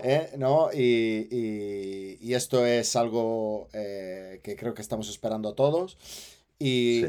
¿eh? 0.00 0.30
¿no? 0.38 0.70
Y, 0.72 2.32
esto 2.32 2.64
es 2.64 2.94
algo 2.94 3.68
eh, 3.72 4.40
que 4.44 4.54
creo 4.54 4.72
que 4.72 4.82
estamos 4.82 5.08
esperando 5.08 5.54
todos. 5.54 5.98
Y, 6.60 7.04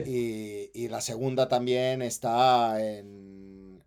y 0.73 0.87
la 0.87 1.01
segunda 1.01 1.47
también 1.47 2.01
está 2.01 2.83
en, 2.83 3.83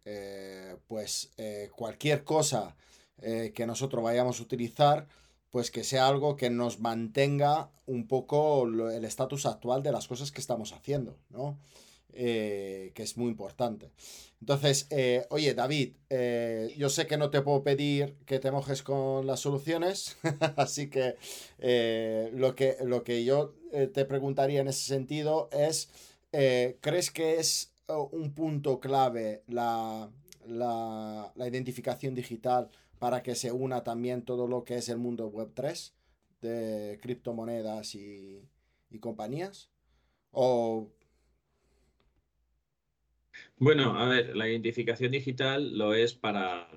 pues, 0.86 1.30
cualquier 1.74 2.22
cosa 2.22 2.76
que 3.20 3.66
nosotros 3.66 4.02
vayamos 4.02 4.38
a 4.40 4.42
utilizar 4.42 5.06
pues 5.52 5.70
que 5.70 5.84
sea 5.84 6.08
algo 6.08 6.34
que 6.34 6.50
nos 6.50 6.80
mantenga 6.80 7.70
un 7.86 8.08
poco 8.08 8.64
el 8.64 9.04
estatus 9.04 9.44
actual 9.44 9.82
de 9.82 9.92
las 9.92 10.08
cosas 10.08 10.32
que 10.32 10.40
estamos 10.40 10.72
haciendo, 10.72 11.18
¿no? 11.28 11.58
Eh, 12.14 12.92
que 12.94 13.02
es 13.02 13.18
muy 13.18 13.30
importante. 13.30 13.90
Entonces, 14.40 14.86
eh, 14.90 15.26
oye, 15.28 15.54
David, 15.54 15.94
eh, 16.08 16.74
yo 16.76 16.88
sé 16.88 17.06
que 17.06 17.18
no 17.18 17.30
te 17.30 17.42
puedo 17.42 17.62
pedir 17.62 18.16
que 18.24 18.38
te 18.38 18.50
mojes 18.50 18.82
con 18.82 19.26
las 19.26 19.40
soluciones, 19.40 20.16
así 20.56 20.88
que, 20.88 21.16
lo 22.32 22.54
que 22.54 22.76
lo 22.84 23.04
que 23.04 23.24
yo 23.24 23.54
te 23.92 24.04
preguntaría 24.06 24.60
en 24.62 24.68
ese 24.68 24.84
sentido 24.84 25.50
es, 25.52 25.90
¿crees 26.30 27.10
que 27.10 27.36
es 27.40 27.72
un 27.88 28.32
punto 28.32 28.80
clave 28.80 29.42
la, 29.48 30.10
la, 30.46 31.30
la 31.34 31.48
identificación 31.48 32.14
digital? 32.14 32.70
Para 33.02 33.24
que 33.24 33.34
se 33.34 33.50
una 33.50 33.82
también 33.82 34.22
todo 34.22 34.46
lo 34.46 34.62
que 34.62 34.76
es 34.76 34.88
el 34.88 34.98
mundo 34.98 35.26
web 35.26 35.50
3 35.54 35.92
de 36.40 37.00
criptomonedas 37.02 37.96
y, 37.96 38.48
compañías? 39.00 39.72
O... 40.30 40.88
Bueno, 43.56 43.98
a 43.98 44.06
ver, 44.06 44.36
la 44.36 44.48
identificación 44.48 45.10
digital 45.10 45.76
lo 45.76 45.94
es 45.94 46.14
para, 46.14 46.68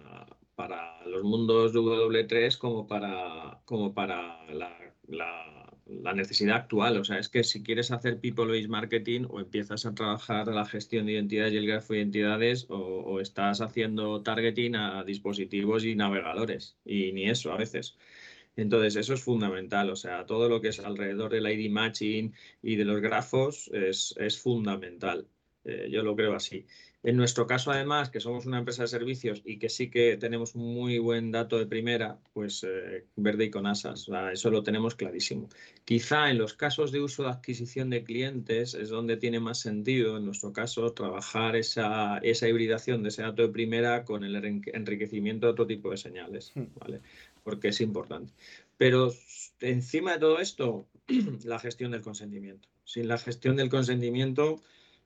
para 0.56 1.06
los 1.06 1.22
mundos 1.22 1.76
W3 1.76 2.58
como 2.58 2.88
para, 2.88 3.62
como 3.66 3.94
para 3.94 4.44
la 4.52 5.55
necesidad 5.86 6.58
actual. 6.58 6.98
O 6.98 7.04
sea, 7.04 7.20
es 7.20 7.30
que 7.30 7.44
si 7.44 7.64
quieres 7.64 7.92
hacer 7.92 8.20
people-based 8.20 8.70
marketing 8.70 9.26
o 9.30 9.40
empiezas 9.40 9.86
a 9.86 9.94
trabajar 9.94 10.48
la 10.48 10.66
gestión 10.66 11.06
de 11.06 11.14
identidades 11.14 11.54
y 11.54 11.58
el 11.58 11.68
grafo 11.68 11.94
de 11.94 12.00
identidades 12.00 12.66
o, 12.70 13.20
estás 13.20 13.62
haciendo 13.62 14.22
targeting 14.22 14.76
a 14.76 15.04
dispositivos 15.04 15.86
y 15.86 15.96
navegadores 15.96 16.78
y 16.86 17.12
ni 17.14 17.30
eso 17.30 17.52
a 17.52 17.58
veces. 17.58 17.98
Entonces, 18.56 18.96
eso 18.96 19.14
es 19.14 19.24
fundamental. 19.24 19.90
O 19.90 19.96
sea, 19.96 20.26
todo 20.26 20.50
lo 20.50 20.62
que 20.62 20.70
es 20.70 20.80
alrededor 20.80 21.32
del 21.32 21.48
ID 21.48 21.70
matching 21.72 22.34
y 22.62 22.76
de 22.76 22.86
los 22.86 23.02
grafos 23.02 23.70
es, 23.74 24.40
fundamental. 24.42 25.28
Eh, 25.66 25.90
yo 25.92 26.04
lo 26.04 26.16
creo 26.16 26.36
así. 26.36 26.66
En 27.06 27.18
nuestro 27.18 27.46
caso, 27.46 27.70
además, 27.70 28.10
que 28.10 28.20
somos 28.20 28.48
una 28.48 28.58
empresa 28.58 28.82
de 28.82 28.88
servicios 28.88 29.44
y 29.46 29.60
que 29.60 29.70
sí 29.70 29.92
que 29.92 30.18
tenemos 30.18 30.56
muy 30.56 30.98
buen 30.98 31.32
dato 31.32 31.60
de 31.60 31.68
primera, 31.68 32.18
pues 32.34 32.64
eh, 32.64 33.06
verde 33.16 33.46
y 33.46 33.50
con 33.52 33.68
asas, 33.68 34.10
eso 34.34 34.50
lo 34.50 34.64
tenemos 34.64 34.96
clarísimo. 34.96 35.48
Quizá 35.86 36.32
en 36.32 36.40
los 36.40 36.56
casos 36.56 36.92
de 36.92 37.02
uso 37.02 37.22
de 37.22 37.30
adquisición 37.30 37.92
de 37.92 38.04
clientes 38.04 38.74
es 38.74 38.90
donde 38.90 39.18
tiene 39.18 39.40
más 39.40 39.60
sentido, 39.60 40.18
en 40.18 40.26
nuestro 40.26 40.52
caso, 40.52 40.94
trabajar 40.94 41.56
esa, 41.56 42.18
esa 42.24 42.48
hibridación 42.48 43.04
de 43.04 43.10
ese 43.10 43.22
dato 43.22 43.44
de 43.44 43.50
primera 43.50 44.04
con 44.04 44.24
el 44.24 44.36
enriquecimiento 44.74 45.46
de 45.46 45.52
otro 45.52 45.68
tipo 45.68 45.92
de 45.92 45.98
señales, 45.98 46.54
hmm. 46.56 46.64
¿vale? 46.80 47.02
Porque 47.44 47.68
es 47.68 47.82
importante. 47.82 48.34
Pero 48.78 49.14
encima 49.60 50.14
de 50.14 50.20
todo 50.22 50.40
esto, 50.40 50.88
la 51.46 51.60
gestión 51.60 51.92
del 51.92 52.02
consentimiento. 52.02 52.68
Sin 52.84 53.08
la 53.08 53.20
gestión 53.20 53.58
del 53.58 53.70
consentimiento, 53.70 54.60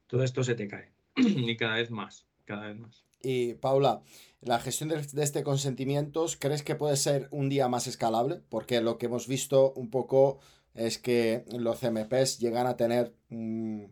todo 0.08 0.24
esto 0.24 0.46
se 0.46 0.56
te 0.56 0.70
cae. 0.70 0.98
y 1.52 1.58
cada 1.58 1.76
vez 1.76 1.92
más, 1.92 2.26
cada 2.46 2.68
vez 2.68 2.78
más. 2.78 3.04
Y 3.22 3.56
Paula, 3.56 4.02
la 4.42 4.60
gestión 4.60 4.90
de, 4.90 4.96
este 5.22 5.44
consentimientos, 5.44 6.38
¿crees 6.38 6.64
que 6.64 6.76
puede 6.76 6.96
ser 6.96 7.28
un 7.32 7.50
día 7.50 7.68
más 7.68 7.88
escalable? 7.88 8.42
Porque 8.50 8.82
lo 8.82 8.98
que 8.98 9.08
hemos 9.08 9.28
visto 9.28 9.74
un 9.74 9.90
poco 9.90 10.40
es 10.74 10.98
que 10.98 11.44
los 11.52 11.80
CMPs 11.80 12.40
llegan 12.40 12.68
a 12.68 12.78
tener 12.78 13.14
mm, 13.30 13.86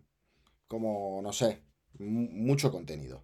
como, 0.68 1.22
no 1.22 1.34
sé, 1.34 1.62
mucho 2.00 2.72
contenido 2.72 3.24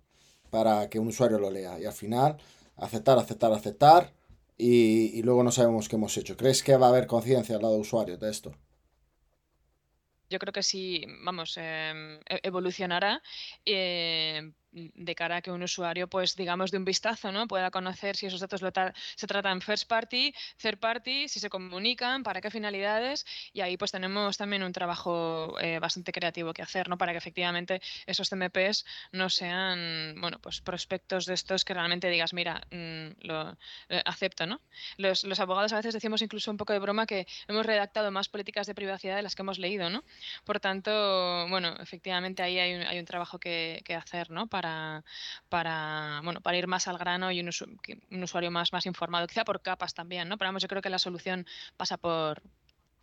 para 0.50 0.90
que 0.90 1.00
un 1.00 1.08
usuario 1.08 1.40
lo 1.40 1.50
lea. 1.50 1.80
Y 1.80 1.86
al 1.86 1.94
final, 1.94 2.38
aceptar, 2.76 3.18
aceptar, 3.18 3.54
aceptar. 3.54 4.14
Y, 4.58 5.18
y 5.18 5.24
luego 5.24 5.44
no 5.44 5.52
sabemos 5.52 5.90
qué 5.90 5.96
hemos 5.96 6.16
hecho. 6.18 6.38
¿Crees 6.38 6.62
que 6.62 6.78
va 6.78 6.88
a 6.88 6.90
haber 6.90 7.08
conciencia 7.08 7.56
al 7.56 7.62
lado 7.62 7.78
usuario 7.78 8.18
de 8.18 8.30
esto? 8.30 8.54
Yo 10.34 10.40
creo 10.40 10.54
que 10.54 10.64
sí, 10.64 11.06
vamos, 11.24 11.58
em, 11.58 12.16
e-, 12.30 12.42
evolucionará. 12.44 13.22
Eh, 13.66 14.52
de 14.74 15.16
cara 15.16 15.38
a 15.38 15.42
que 15.42 15.52
un 15.52 15.62
usuario, 15.64 16.08
pues 16.08 16.36
digamos 16.36 16.72
de 16.72 16.78
un 16.78 16.86
vistazo, 16.86 17.32
¿no? 17.32 17.48
Pueda 17.48 17.70
conocer 17.70 18.16
si 18.16 18.26
esos 18.26 18.40
datos 18.40 18.62
se 19.16 19.28
tratan 19.28 19.62
first 19.62 19.88
party, 19.88 20.34
third 20.58 20.80
party, 20.80 21.28
si 21.28 21.40
se 21.40 21.50
comunican, 21.50 22.24
para 22.24 22.42
qué 22.42 22.50
finalidades, 22.50 23.26
y 23.54 23.62
ahí 23.62 23.78
pues 23.78 23.92
tenemos 23.92 24.38
también 24.38 24.64
un 24.64 24.74
trabajo 24.74 25.56
eh, 25.60 25.80
bastante 25.80 26.12
creativo 26.12 26.54
que 26.54 26.62
hacer, 26.62 26.90
¿no? 26.90 26.98
Para 26.98 27.12
que 27.12 27.20
efectivamente 27.20 27.82
esos 28.06 28.30
CMPs 28.30 28.86
no 29.12 29.30
sean, 29.30 30.16
bueno, 30.20 30.40
pues 30.40 30.62
prospectos 30.62 31.26
de 31.26 31.36
estos 31.36 31.66
que 31.66 31.74
realmente 31.74 32.10
digas, 32.10 32.34
mira, 32.34 32.62
mm, 32.72 33.28
lo 33.28 33.52
eh, 33.90 34.02
acepto, 34.06 34.46
¿no? 34.48 34.62
Los, 34.98 35.24
abogados 35.40 35.74
a 35.74 35.78
veces 35.78 35.94
decimos 35.94 36.22
incluso 36.22 36.52
un 36.52 36.58
poco 36.58 36.74
de 36.74 36.80
broma 36.80 37.06
que 37.06 37.28
hemos 37.48 37.66
redactado 37.66 38.12
más 38.12 38.30
políticas 38.30 38.66
de 38.68 38.76
privacidad 38.76 39.16
de 39.16 39.22
las 39.22 39.36
que 39.36 39.42
hemos 39.42 39.60
leído, 39.60 39.90
¿no? 39.90 40.04
Por 40.46 40.60
tanto, 40.60 41.48
bueno, 41.50 41.76
efectivamente 41.80 42.42
ahí 42.42 42.58
hay 42.60 42.76
un, 42.76 42.82
hay 42.84 43.00
un 43.00 43.06
trabajo 43.06 43.40
que, 43.40 43.82
que 43.86 43.96
hacer, 43.96 44.30
¿no? 44.30 44.48
Para 44.48 44.63
para, 45.50 46.22
bueno, 46.24 46.42
para 46.42 46.58
ir 46.58 46.68
más 46.68 46.88
al 46.88 46.98
grano 46.98 47.32
y 47.32 47.42
un, 47.42 47.50
usuario 48.24 48.52
más, 48.52 48.74
más 48.74 48.86
informado, 48.86 49.28
quizá 49.28 49.44
por 49.44 49.62
capas 49.62 49.94
también, 49.94 50.28
¿no? 50.30 50.38
Pero 50.38 50.50
vamos, 50.50 50.62
yo 50.62 50.68
creo 50.68 50.82
que 50.82 50.90
la 50.90 51.00
solución 51.00 51.46
pasa 51.78 51.98
por, 51.98 52.42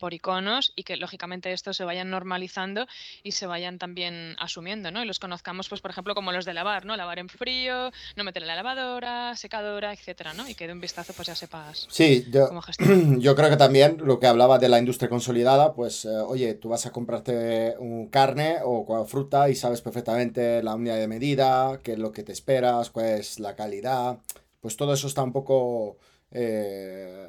por 0.01 0.15
iconos 0.15 0.73
y 0.75 0.81
que 0.83 0.97
lógicamente 0.97 1.53
estos 1.53 1.77
se 1.77 1.85
vayan 1.85 2.09
normalizando 2.09 2.87
y 3.21 3.33
se 3.33 3.45
vayan 3.45 3.77
también 3.77 4.35
asumiendo, 4.39 4.89
¿no? 4.89 5.03
Y 5.03 5.05
los 5.05 5.19
conozcamos, 5.19 5.69
pues, 5.69 5.79
por 5.79 5.91
ejemplo, 5.91 6.15
como 6.15 6.31
los 6.31 6.43
de 6.43 6.55
lavar, 6.55 6.85
¿no? 6.85 6.97
Lavar 6.97 7.19
en 7.19 7.29
frío, 7.29 7.91
no 8.15 8.23
meter 8.23 8.41
en 8.41 8.47
la 8.47 8.55
lavadora, 8.55 9.35
secadora, 9.35 9.93
etcétera, 9.93 10.33
¿no? 10.33 10.49
Y 10.49 10.55
que 10.55 10.65
de 10.65 10.73
un 10.73 10.81
vistazo, 10.81 11.13
pues 11.13 11.27
ya 11.27 11.35
sepas 11.35 11.87
sí, 11.89 12.25
yo, 12.31 12.49
yo 13.19 13.35
creo 13.35 13.49
que 13.51 13.57
también 13.57 13.97
lo 14.03 14.19
que 14.19 14.25
hablaba 14.25 14.57
de 14.57 14.69
la 14.69 14.79
industria 14.79 15.07
consolidada, 15.07 15.73
pues, 15.73 16.05
eh, 16.05 16.09
oye, 16.09 16.55
tú 16.55 16.69
vas 16.69 16.87
a 16.87 16.91
comprarte 16.91 17.75
un 17.77 18.07
carne 18.07 18.57
o 18.63 19.05
fruta 19.05 19.49
y 19.49 19.55
sabes 19.55 19.81
perfectamente 19.81 20.63
la 20.63 20.73
unidad 20.73 20.97
de 20.97 21.07
medida, 21.07 21.79
qué 21.83 21.93
es 21.93 21.99
lo 21.99 22.11
que 22.11 22.23
te 22.23 22.31
esperas, 22.31 22.89
cuál 22.89 23.05
es 23.05 23.39
la 23.39 23.55
calidad, 23.55 24.17
pues 24.59 24.77
todo 24.77 24.93
eso 24.93 25.07
está 25.07 25.21
un 25.21 25.31
poco 25.31 25.97
eh, 26.31 27.27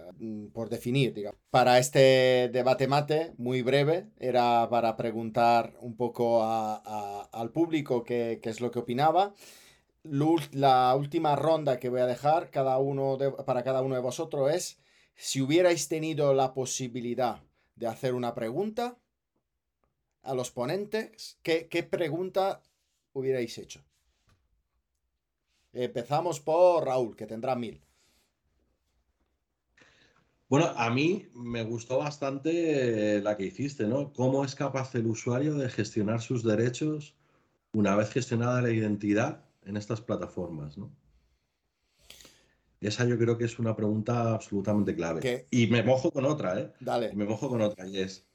por 0.52 0.68
definir, 0.68 1.12
digamos. 1.12 1.38
Para 1.50 1.78
este 1.78 2.48
debate 2.52 2.86
mate, 2.86 3.34
muy 3.36 3.62
breve, 3.62 4.06
era 4.18 4.68
para 4.70 4.96
preguntar 4.96 5.76
un 5.80 5.96
poco 5.96 6.42
al 6.44 7.50
público 7.50 8.04
qué, 8.04 8.40
es 8.42 8.60
lo 8.60 8.70
que 8.70 8.78
opinaba. 8.78 9.34
La 10.04 10.94
última 10.96 11.36
ronda 11.36 11.78
que 11.78 11.88
voy 11.88 12.00
a 12.00 12.06
dejar 12.06 12.50
cada 12.50 12.78
uno 12.78 13.18
para 13.44 13.62
cada 13.64 13.82
uno 13.82 13.94
de 13.96 14.00
vosotros 14.00 14.52
es 14.52 14.78
si 15.14 15.40
hubierais 15.40 15.88
tenido 15.88 16.32
la 16.34 16.54
posibilidad 16.54 17.42
de 17.76 17.86
hacer 17.86 18.14
una 18.14 18.34
pregunta 18.34 18.98
a 20.22 20.34
los 20.34 20.50
ponentes, 20.52 21.38
¿qué, 21.42 21.68
qué 21.68 21.82
pregunta 21.82 22.62
hubierais 23.12 23.58
hecho? 23.58 23.84
Empezamos 25.72 26.38
por 26.38 26.84
Raúl, 26.84 27.16
que 27.16 27.26
tendrá 27.26 27.56
mil. 27.56 27.82
Bueno, 30.52 30.70
a 30.76 30.90
mí 30.90 31.30
me 31.32 31.64
gustó 31.64 31.96
bastante 31.96 33.22
la 33.22 33.38
que 33.38 33.46
hiciste, 33.46 33.86
¿no? 33.86 34.12
¿Cómo 34.12 34.44
es 34.44 34.54
capaz 34.54 34.94
el 34.94 35.06
usuario 35.06 35.54
de 35.54 35.70
gestionar 35.70 36.20
sus 36.20 36.44
derechos 36.44 37.14
una 37.72 37.96
vez 37.96 38.10
gestionada 38.10 38.60
la 38.60 38.70
identidad 38.70 39.46
en 39.64 39.78
estas 39.78 40.02
plataformas, 40.02 40.76
¿no? 40.76 40.94
Esa 42.82 43.06
yo 43.06 43.16
creo 43.16 43.38
que 43.38 43.46
es 43.46 43.58
una 43.58 43.74
pregunta 43.74 44.34
absolutamente 44.34 44.94
clave. 44.94 45.46
Y 45.50 45.68
me 45.68 45.82
mojo 45.82 46.10
con 46.10 46.26
otra, 46.26 46.60
¿eh? 46.60 46.70
Dale. 46.80 47.14
Me 47.14 47.24
mojo 47.24 47.48
con 47.48 47.62
otra 47.62 47.86
y 47.86 48.00
es, 48.00 48.26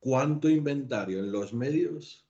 ¿cuánto 0.00 0.48
inventario 0.48 1.20
en 1.20 1.30
los 1.30 1.54
medios 1.54 2.26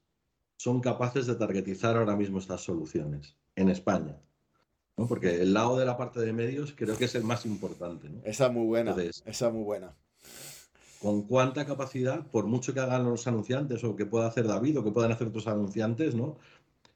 son 0.58 0.82
capaces 0.82 1.26
de 1.26 1.36
targetizar 1.36 1.96
ahora 1.96 2.14
mismo 2.14 2.40
estas 2.40 2.60
soluciones 2.60 3.38
en 3.54 3.70
España? 3.70 4.20
Porque 4.96 5.42
el 5.42 5.52
lado 5.52 5.76
de 5.76 5.84
la 5.84 5.96
parte 5.96 6.20
de 6.20 6.32
medios 6.32 6.72
creo 6.74 6.96
que 6.96 7.04
es 7.04 7.14
el 7.14 7.24
más 7.24 7.44
importante. 7.44 8.08
¿no? 8.08 8.20
Esa 8.24 8.48
muy 8.48 8.66
buena. 8.66 8.96
esa 9.26 9.50
muy 9.50 9.62
buena. 9.62 9.94
¿Con 11.00 11.22
cuánta 11.22 11.66
capacidad, 11.66 12.26
por 12.26 12.46
mucho 12.46 12.72
que 12.72 12.80
hagan 12.80 13.04
los 13.04 13.26
anunciantes 13.26 13.84
o 13.84 13.94
que 13.94 14.06
pueda 14.06 14.26
hacer 14.26 14.46
David 14.46 14.78
o 14.78 14.84
que 14.84 14.90
puedan 14.90 15.12
hacer 15.12 15.28
otros 15.28 15.46
anunciantes, 15.46 16.14
¿no? 16.14 16.38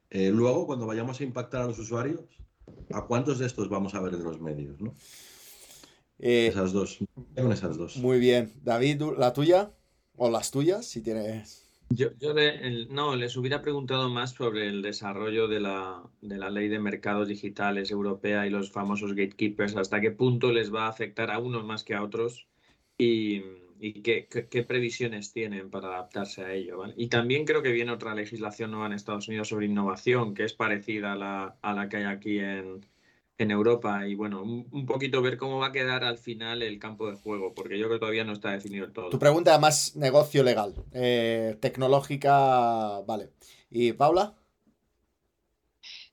Eh, 0.09 0.31
luego, 0.31 0.65
cuando 0.65 0.87
vayamos 0.87 1.19
a 1.21 1.23
impactar 1.23 1.61
a 1.61 1.67
los 1.67 1.79
usuarios, 1.79 2.21
¿a 2.91 3.05
cuántos 3.05 3.39
de 3.39 3.45
estos 3.45 3.69
vamos 3.69 3.93
a 3.93 4.01
ver 4.01 4.15
en 4.15 4.23
los 4.23 4.41
medios? 4.41 4.81
¿no? 4.81 4.95
Eh, 6.19 6.47
esas 6.47 6.73
dos. 6.73 6.99
Con 7.35 7.51
esas 7.51 7.77
dos. 7.77 7.97
Muy 7.97 8.19
bien. 8.19 8.51
David, 8.63 9.01
¿la 9.17 9.31
tuya? 9.31 9.71
¿O 10.17 10.29
las 10.29 10.51
tuyas, 10.51 10.85
si 10.85 11.01
tienes? 11.01 11.70
Yo, 11.93 12.09
no, 12.89 13.15
les 13.15 13.35
hubiera 13.35 13.61
preguntado 13.61 14.09
más 14.09 14.31
sobre 14.31 14.67
el 14.67 14.81
desarrollo 14.81 15.47
de 15.47 15.59
la, 15.59 16.03
de 16.21 16.37
la 16.37 16.49
ley 16.49 16.67
de 16.69 16.79
mercados 16.79 17.27
digitales 17.27 17.91
europea 17.91 18.47
y 18.47 18.49
los 18.49 18.71
famosos 18.71 19.13
gatekeepers, 19.13 19.75
hasta 19.75 19.99
qué 19.99 20.11
punto 20.11 20.51
les 20.51 20.73
va 20.73 20.85
a 20.85 20.89
afectar 20.89 21.31
a 21.31 21.39
unos 21.39 21.65
más 21.65 21.83
que 21.83 21.95
a 21.95 22.03
otros 22.03 22.47
y, 22.97 23.41
qué, 24.03 24.27
qué, 24.27 24.63
previsiones 24.63 25.33
tienen 25.33 25.69
para 25.69 25.87
adaptarse 25.89 26.43
a 26.43 26.53
ello. 26.53 26.83
Y 26.95 27.07
también 27.07 27.45
creo 27.45 27.61
que 27.61 27.71
viene 27.71 27.91
otra 27.91 28.15
legislación 28.15 28.71
nueva 28.71 28.87
en 28.87 28.93
Estados 28.93 29.27
Unidos 29.27 29.49
sobre 29.49 29.65
innovación, 29.65 30.33
que 30.33 30.43
es 30.43 30.53
parecida 30.53 31.13
a 31.13 31.15
la, 31.15 31.57
a 31.61 31.73
la 31.73 31.89
que 31.89 31.97
hay 31.97 32.03
aquí 32.03 32.39
en, 32.39 32.85
en 33.43 33.51
Europa 33.51 34.07
y 34.07 34.15
bueno, 34.15 34.41
un, 34.43 34.85
poquito 34.85 35.21
ver 35.21 35.37
cómo 35.37 35.59
va 35.59 35.67
a 35.67 35.71
quedar 35.71 36.03
al 36.03 36.17
final 36.17 36.61
el 36.61 36.79
campo 36.79 37.09
de 37.09 37.17
juego, 37.17 37.53
porque 37.53 37.77
yo 37.77 37.85
creo 37.85 37.97
que 37.97 37.99
todavía 37.99 38.23
no 38.23 38.33
está 38.33 38.51
definido 38.51 38.91
todo. 38.91 39.09
Tu 39.09 39.19
pregunta 39.19 39.57
más 39.59 39.95
negocio 39.95 40.43
legal, 40.43 40.75
eh, 40.93 41.57
tecnológica, 41.59 43.01
vale. 43.07 43.29
¿Y 43.69 43.93
Paula? 43.93 44.35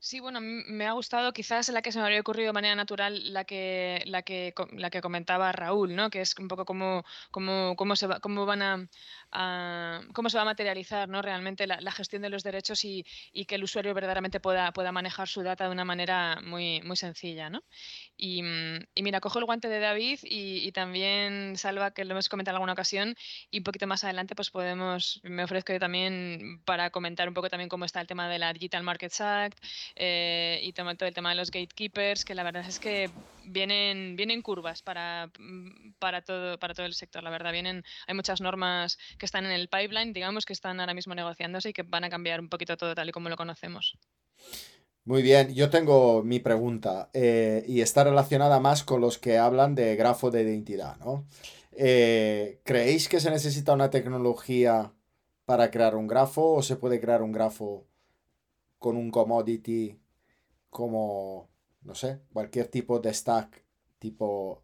Sí, 0.01 0.21
bueno, 0.21 0.41
me 0.41 0.87
ha 0.87 0.93
gustado 0.93 1.35
quizás 1.35 1.69
la 1.69 1.83
que 1.83 1.93
se 1.93 1.99
me 1.99 2.05
habría 2.05 2.21
ocurrido 2.21 2.47
de 2.47 2.53
manera 2.55 2.75
natural 2.75 3.33
la 3.35 3.45
que, 3.45 4.03
la 4.07 4.23
que, 4.23 4.55
la 4.73 4.88
que 4.88 5.03
comentaba 5.03 5.53
Raúl, 5.53 5.95
¿no? 5.95 6.09
Que 6.09 6.23
es 6.23 6.35
un 6.38 6.49
poco 6.49 6.64
cómo, 6.64 7.05
cómo, 7.31 7.75
cómo, 7.77 7.95
se 7.95 8.07
va, 8.07 8.19
cómo 8.21 8.47
van 8.47 8.62
a, 8.62 8.88
cómo 9.31 10.31
se 10.31 10.37
va 10.37 10.43
a 10.43 10.47
materializar 10.47 11.09
¿no? 11.09 11.23
realmente 11.23 11.67
la, 11.67 11.93
gestión 11.93 12.23
de 12.23 12.31
los 12.31 12.43
derechos 12.43 12.85
y, 12.85 13.05
que 13.47 13.55
el 13.55 13.64
usuario 13.64 13.95
verdaderamente 13.95 14.41
pueda, 14.41 14.73
manejar 14.93 15.29
su 15.29 15.43
data 15.43 15.64
de 15.64 15.71
una 15.71 15.85
manera 15.85 16.41
muy, 16.43 16.83
sencilla. 16.95 17.51
¿no? 17.51 17.62
Y, 18.17 18.43
mira, 18.43 19.21
cojo 19.21 19.38
el 19.38 19.45
guante 19.45 19.69
de 19.69 19.81
David 19.81 20.21
y, 20.23 20.73
también 20.73 21.57
Salva, 21.57 21.93
que 21.93 22.05
lo 22.05 22.12
hemos 22.12 22.29
comentado 22.29 22.55
en 22.55 22.57
alguna 22.57 22.73
ocasión, 22.73 23.14
y 23.51 23.59
un 23.59 23.64
poquito 23.64 23.87
más 23.87 24.05
adelante 24.05 24.35
pues 24.35 24.51
podemos, 24.51 25.21
me 25.23 25.45
ofrezco 25.45 25.73
yo 25.73 25.79
también 25.79 26.61
para 26.64 26.91
comentar 26.91 27.29
un 27.29 27.35
poco 27.35 27.49
también 27.49 27.69
cómo 27.69 27.85
está 27.85 28.01
el 28.01 28.07
tema 28.07 28.29
de 28.29 28.38
la 28.38 28.53
Digital 28.53 28.83
Markets 28.83 29.21
Act 29.21 29.59
eh, 29.97 30.61
y 30.62 30.73
todo 30.73 31.09
el 31.09 31.14
tema 31.14 31.31
de 31.31 31.37
los 31.37 31.51
gatekeepers, 31.51 32.25
que 32.25 32.35
la 32.35 32.43
verdad 32.43 32.64
es 32.67 32.79
que 32.79 33.11
vienen, 33.45 34.17
vienen 34.17 34.43
curvas 34.43 34.83
para, 34.83 35.31
para, 35.99 36.23
todo, 36.23 36.59
para 36.59 36.75
todo 36.75 36.87
el 36.87 36.95
sector, 36.95 37.23
la 37.23 37.31
verdad. 37.31 37.53
Vienen, 37.53 37.85
hay 38.07 38.14
muchas 38.14 38.41
normas 38.41 38.99
que 39.18 39.26
están 39.26 39.44
en 39.44 39.52
el 39.52 39.68
pipeline, 39.68 40.12
digamos, 40.12 40.46
que 40.46 40.52
están 40.52 40.81
ahora 40.81 40.94
mismo 40.94 41.14
negociándose 41.14 41.70
y 41.70 41.72
que 41.72 41.83
van 41.83 42.04
a 42.04 42.11
cambiar 42.11 42.40
un 42.40 42.48
poquito 42.48 42.76
todo 42.76 42.94
tal 42.94 43.09
y 43.09 43.12
como 43.12 43.28
lo 43.28 43.37
conocemos. 43.37 43.98
Muy 45.04 45.22
bien, 45.22 45.54
yo 45.54 45.70
tengo 45.70 46.22
mi 46.22 46.38
pregunta 46.38 47.11
eh, 47.14 47.64
y 47.66 47.81
está 47.81 48.04
relacionada 48.04 48.61
más 48.61 48.85
con 48.85 49.00
los 49.00 49.18
que 49.18 49.38
hablan 49.38 49.74
de 49.74 49.96
grafo 49.96 50.31
de 50.31 50.42
identidad, 50.42 50.96
¿no? 50.98 51.26
Eh, 51.72 52.61
¿Creéis 52.64 53.09
que 53.09 53.20
se 53.20 53.31
necesita 53.31 53.72
una 53.72 53.88
tecnología 53.88 54.92
para 55.44 55.70
crear 55.70 55.96
un 55.96 56.09
grafo 56.09 56.54
o 56.54 56.62
se 56.62 56.76
puede 56.76 57.00
crear 57.00 57.22
un 57.22 57.33
grafo 57.33 57.87
con 58.78 58.96
un 58.96 59.11
commodity 59.11 59.98
como, 60.68 61.48
no 61.83 61.94
sé, 61.94 62.20
cualquier 62.33 62.68
tipo 62.68 63.00
de 63.00 63.14
stack 63.14 63.64
tipo 63.98 64.62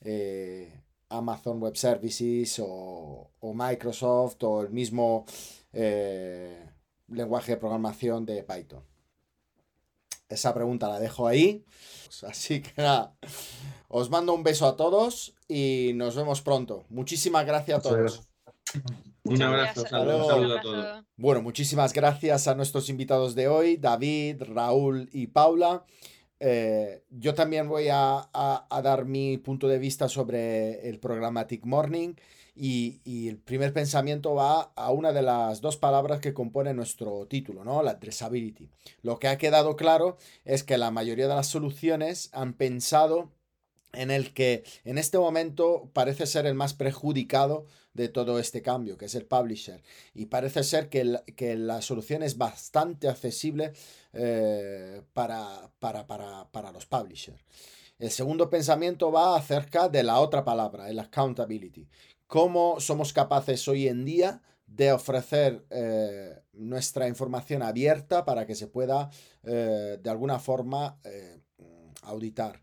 eh, 0.00 0.80
Amazon 1.12 1.60
Web 1.60 1.76
Services 1.76 2.60
o, 2.64 3.30
Microsoft 3.54 4.42
o 4.42 4.62
el 4.62 4.70
mismo 4.70 5.24
eh, 5.72 6.68
lenguaje 7.08 7.52
de 7.52 7.58
programación 7.58 8.24
de 8.26 8.42
Python. 8.42 8.84
Esa 10.28 10.54
pregunta 10.54 10.88
la 10.88 10.98
dejo 10.98 11.26
ahí. 11.26 11.64
Así 12.26 12.62
que 12.62 12.72
nada, 12.80 13.14
os 13.88 14.10
mando 14.10 14.32
un 14.32 14.42
beso 14.42 14.66
a 14.66 14.76
todos 14.76 15.34
y 15.48 15.92
nos 15.94 16.16
vemos 16.16 16.40
pronto. 16.40 16.84
Muchísimas 16.88 17.44
gracias 17.46 17.78
a 17.78 17.82
todos. 17.82 18.22
Un 19.24 19.42
abrazo, 19.42 19.86
saludo 19.86 20.58
a 20.58 20.60
todos. 20.60 21.04
Bueno, 21.16 21.42
muchísimas 21.42 21.92
gracias 21.92 22.48
a 22.48 22.54
nuestros 22.54 22.88
invitados 22.88 23.34
de 23.34 23.48
hoy, 23.48 23.76
David, 23.76 24.42
Raúl 24.42 25.08
y 25.12 25.28
Paula. 25.28 25.84
Eh, 26.44 27.04
yo 27.08 27.34
también 27.34 27.68
voy 27.68 27.86
a, 27.88 28.28
dar 28.82 29.04
mi 29.04 29.38
punto 29.38 29.68
de 29.68 29.78
vista 29.78 30.08
sobre 30.08 30.88
el 30.88 30.98
Programmatic 30.98 31.64
Morning 31.64 32.14
y, 32.56 33.00
y, 33.04 33.28
el 33.28 33.38
primer 33.38 33.72
pensamiento 33.72 34.34
va 34.34 34.72
a 34.74 34.90
una 34.90 35.12
de 35.12 35.22
las 35.22 35.60
dos 35.60 35.76
palabras 35.76 36.18
que 36.18 36.34
compone 36.34 36.74
nuestro 36.74 37.28
título, 37.28 37.62
¿no? 37.62 37.80
La 37.84 37.92
addressability. 37.92 38.68
Lo 39.02 39.20
que 39.20 39.28
ha 39.28 39.38
quedado 39.38 39.76
claro 39.76 40.16
es 40.44 40.64
que 40.64 40.78
la 40.78 40.90
mayoría 40.90 41.28
de 41.28 41.34
las 41.36 41.46
soluciones 41.46 42.28
han 42.32 42.54
pensado 42.54 43.30
en 43.92 44.10
el 44.10 44.32
que 44.32 44.64
en 44.84 44.98
este 44.98 45.18
momento 45.18 45.90
parece 45.92 46.26
ser 46.26 46.46
el 46.46 46.54
más 46.54 46.74
perjudicado 46.74 47.66
de 47.94 48.08
todo 48.08 48.38
este 48.38 48.62
cambio, 48.62 48.96
que 48.96 49.06
es 49.06 49.14
el 49.14 49.26
publisher. 49.26 49.82
Y 50.14 50.26
parece 50.26 50.64
ser 50.64 50.88
que, 50.88 51.20
que 51.36 51.56
la 51.56 51.82
solución 51.82 52.22
es 52.22 52.38
bastante 52.38 53.08
accesible 53.08 53.72
eh, 54.12 55.02
para, 55.12 55.70
para, 55.78 56.06
para, 56.06 56.50
para, 56.50 56.72
los 56.72 56.86
publishers. 56.86 57.38
El 57.98 58.10
segundo 58.10 58.50
pensamiento 58.50 59.12
va 59.12 59.36
acerca 59.36 59.88
de 59.88 60.02
la 60.02 60.20
otra 60.20 60.44
palabra, 60.44 60.88
el 60.88 60.98
accountability. 60.98 61.86
¿Cómo 62.26 62.80
somos 62.80 63.12
capaces 63.12 63.68
hoy 63.68 63.88
en 63.88 64.04
día 64.04 64.42
de 64.66 64.90
ofrecer 64.90 65.64
eh, 65.70 66.40
nuestra 66.54 67.06
información 67.06 67.62
abierta 67.62 68.24
para 68.24 68.46
que 68.46 68.54
se 68.54 68.68
pueda 68.68 69.10
eh, 69.42 69.98
de 70.02 70.10
alguna 70.10 70.38
forma 70.38 70.98
auditar? 72.02 72.60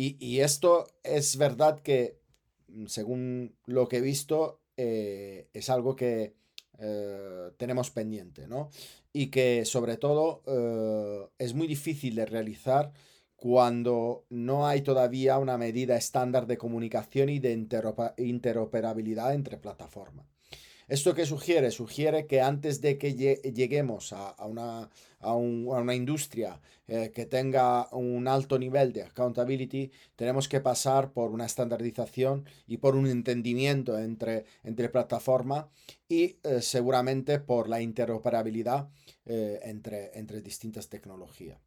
Y, 0.00 0.40
esto 0.40 0.86
es 1.02 1.36
verdad 1.38 1.80
que, 1.80 2.20
mm, 2.68 2.86
según 2.86 3.56
lo 3.66 3.88
que 3.88 3.96
he 3.96 4.00
visto, 4.00 4.60
eh, 4.76 5.48
es 5.52 5.70
algo 5.70 5.96
que 5.96 6.36
eh, 6.78 7.50
tenemos 7.56 7.90
pendiente, 7.90 8.46
¿no? 8.46 8.70
Y 9.12 9.26
que 9.26 9.64
sobre 9.64 9.96
todo 9.96 10.42
eh, 10.46 11.28
es 11.38 11.54
muy 11.54 11.66
difícil 11.66 12.14
de 12.14 12.26
realizar 12.26 12.92
cuando 13.34 14.24
no 14.30 14.68
hay 14.68 14.82
todavía 14.82 15.38
una 15.38 15.58
medida 15.58 15.96
estándar 15.96 16.46
de 16.46 16.58
comunicación 16.58 17.28
y 17.28 17.40
de 17.40 17.52
interoperabilidad 18.18 19.34
entre 19.34 19.58
plataformas. 19.58 20.37
¿Esto 20.88 21.14
qué 21.14 21.26
sugiere? 21.26 21.70
Sugiere 21.70 22.26
que 22.26 22.40
antes 22.40 22.80
de 22.80 22.96
que 22.96 23.12
lleguemos 23.14 24.14
a, 24.14 24.34
una, 24.46 24.88
a, 25.20 25.34
una, 25.34 25.94
industria 25.94 26.62
eh, 26.86 27.12
que 27.14 27.26
tenga 27.26 27.88
un 27.92 28.26
alto 28.26 28.58
nivel 28.58 28.94
de 28.94 29.02
accountability, 29.02 29.92
tenemos 30.16 30.48
que 30.48 30.60
pasar 30.60 31.12
por 31.12 31.30
una 31.30 31.44
estandarización 31.44 32.46
y 32.66 32.78
por 32.78 32.96
un 32.96 33.06
entendimiento 33.06 33.98
entre, 33.98 34.46
entre 34.64 34.88
plataformas 34.88 35.66
y 36.08 36.38
eh, 36.42 36.62
seguramente 36.62 37.38
por 37.38 37.68
la 37.68 37.82
interoperabilidad 37.82 38.88
eh, 39.26 39.60
entre, 39.64 40.18
entre 40.18 40.40
distintas 40.40 40.88
tecnologías. 40.88 41.58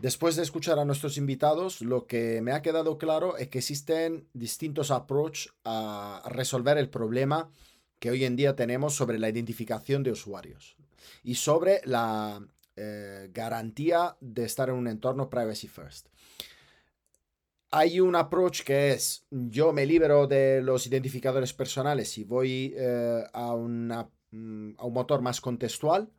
Después 0.00 0.36
de 0.36 0.42
escuchar 0.42 0.78
a 0.78 0.86
nuestros 0.86 1.18
invitados, 1.18 1.82
lo 1.82 2.06
que 2.06 2.40
me 2.40 2.52
ha 2.52 2.62
quedado 2.62 2.96
claro 2.96 3.36
es 3.36 3.48
que 3.48 3.58
existen 3.58 4.26
distintos 4.32 4.90
approaches 4.90 5.52
a 5.64 6.22
resolver 6.30 6.78
el 6.78 6.88
problema 6.88 7.50
que 7.98 8.10
hoy 8.10 8.24
en 8.24 8.36
día 8.36 8.56
tenemos 8.56 8.94
sobre 8.94 9.18
la 9.18 9.28
identificación 9.28 10.02
de 10.02 10.12
usuarios 10.12 10.76
y 11.22 11.34
sobre 11.34 11.80
la 11.84 12.40
eh, 12.76 13.30
garantía 13.32 14.16
de 14.20 14.44
estar 14.44 14.68
en 14.68 14.76
un 14.76 14.88
entorno 14.88 15.28
privacy 15.28 15.68
first. 15.68 16.08
Hay 17.70 18.00
un 18.00 18.16
approach 18.16 18.62
que 18.62 18.92
es 18.92 19.26
yo 19.30 19.72
me 19.72 19.84
libero 19.84 20.26
de 20.26 20.62
los 20.62 20.86
identificadores 20.86 21.52
personales 21.52 22.16
y 22.16 22.24
voy 22.24 22.74
eh, 22.76 23.24
a, 23.32 23.52
una, 23.52 24.08
mm, 24.30 24.70
a 24.78 24.84
un 24.86 24.94
motor 24.94 25.20
más 25.20 25.40
contextual. 25.40 26.10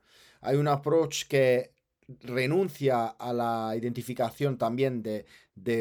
Hay 0.41 0.57
un 0.57 0.67
approach 0.67 1.27
que 1.27 1.73
renuncia 2.21 3.07
a 3.07 3.33
la 3.33 3.75
identificación 3.75 4.57
también 4.57 5.03
de, 5.03 5.25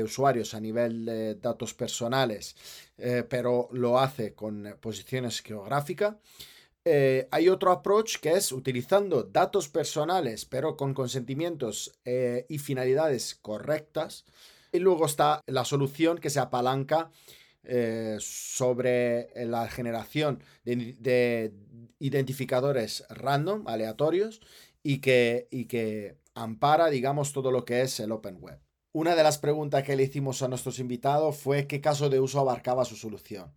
usuarios 0.03 0.55
a 0.55 0.61
nivel 0.61 1.05
de 1.05 1.35
datos 1.35 1.75
personales, 1.75 2.57
eh, 2.97 3.25
pero 3.29 3.69
lo 3.73 3.99
hace 3.99 4.35
con 4.35 4.77
posiciones 4.81 5.41
geográficas. 5.41 6.17
Eh, 6.85 7.29
hay 7.31 7.49
otro 7.49 7.71
approach 7.71 8.19
que 8.19 8.33
es 8.33 8.53
utilizando 8.53 9.23
datos 9.23 9.69
personales, 9.69 10.45
pero 10.45 10.77
con 10.77 10.95
consentimientos 10.95 11.99
eh, 12.05 12.47
y 12.49 12.59
finalidades 12.59 13.35
correctas. 13.35 14.25
Y 14.73 14.79
luego 14.79 15.07
está 15.07 15.43
la 15.47 15.65
solución 15.65 16.19
que 16.19 16.31
se 16.31 16.41
apalanca 16.41 17.11
sobre 18.19 19.29
la 19.45 19.69
generación 19.69 20.43
de, 20.65 21.53
identificadores 21.99 23.05
random, 23.11 23.69
aleatorios, 23.69 24.41
y 24.83 25.01
que, 25.01 25.49
y 25.51 25.67
que 25.67 26.17
ampara, 26.35 26.89
digamos, 26.89 27.33
todo 27.33 27.51
lo 27.51 27.65
que 27.67 27.83
es 27.83 28.01
el 28.01 28.13
Open 28.13 28.39
Web. 28.41 28.59
Una 29.01 29.15
de 29.15 29.23
las 29.23 29.39
preguntas 29.39 29.85
que 29.85 29.95
le 29.95 30.03
hicimos 30.03 30.43
a 30.43 30.49
nuestros 30.49 30.81
invitados 30.81 31.37
fue 31.37 31.69
qué 31.69 31.81
caso 31.81 32.11
de 32.11 32.19
uso 32.19 32.41
abarcaba 32.41 32.85
su 32.85 32.97
solución. 32.97 33.53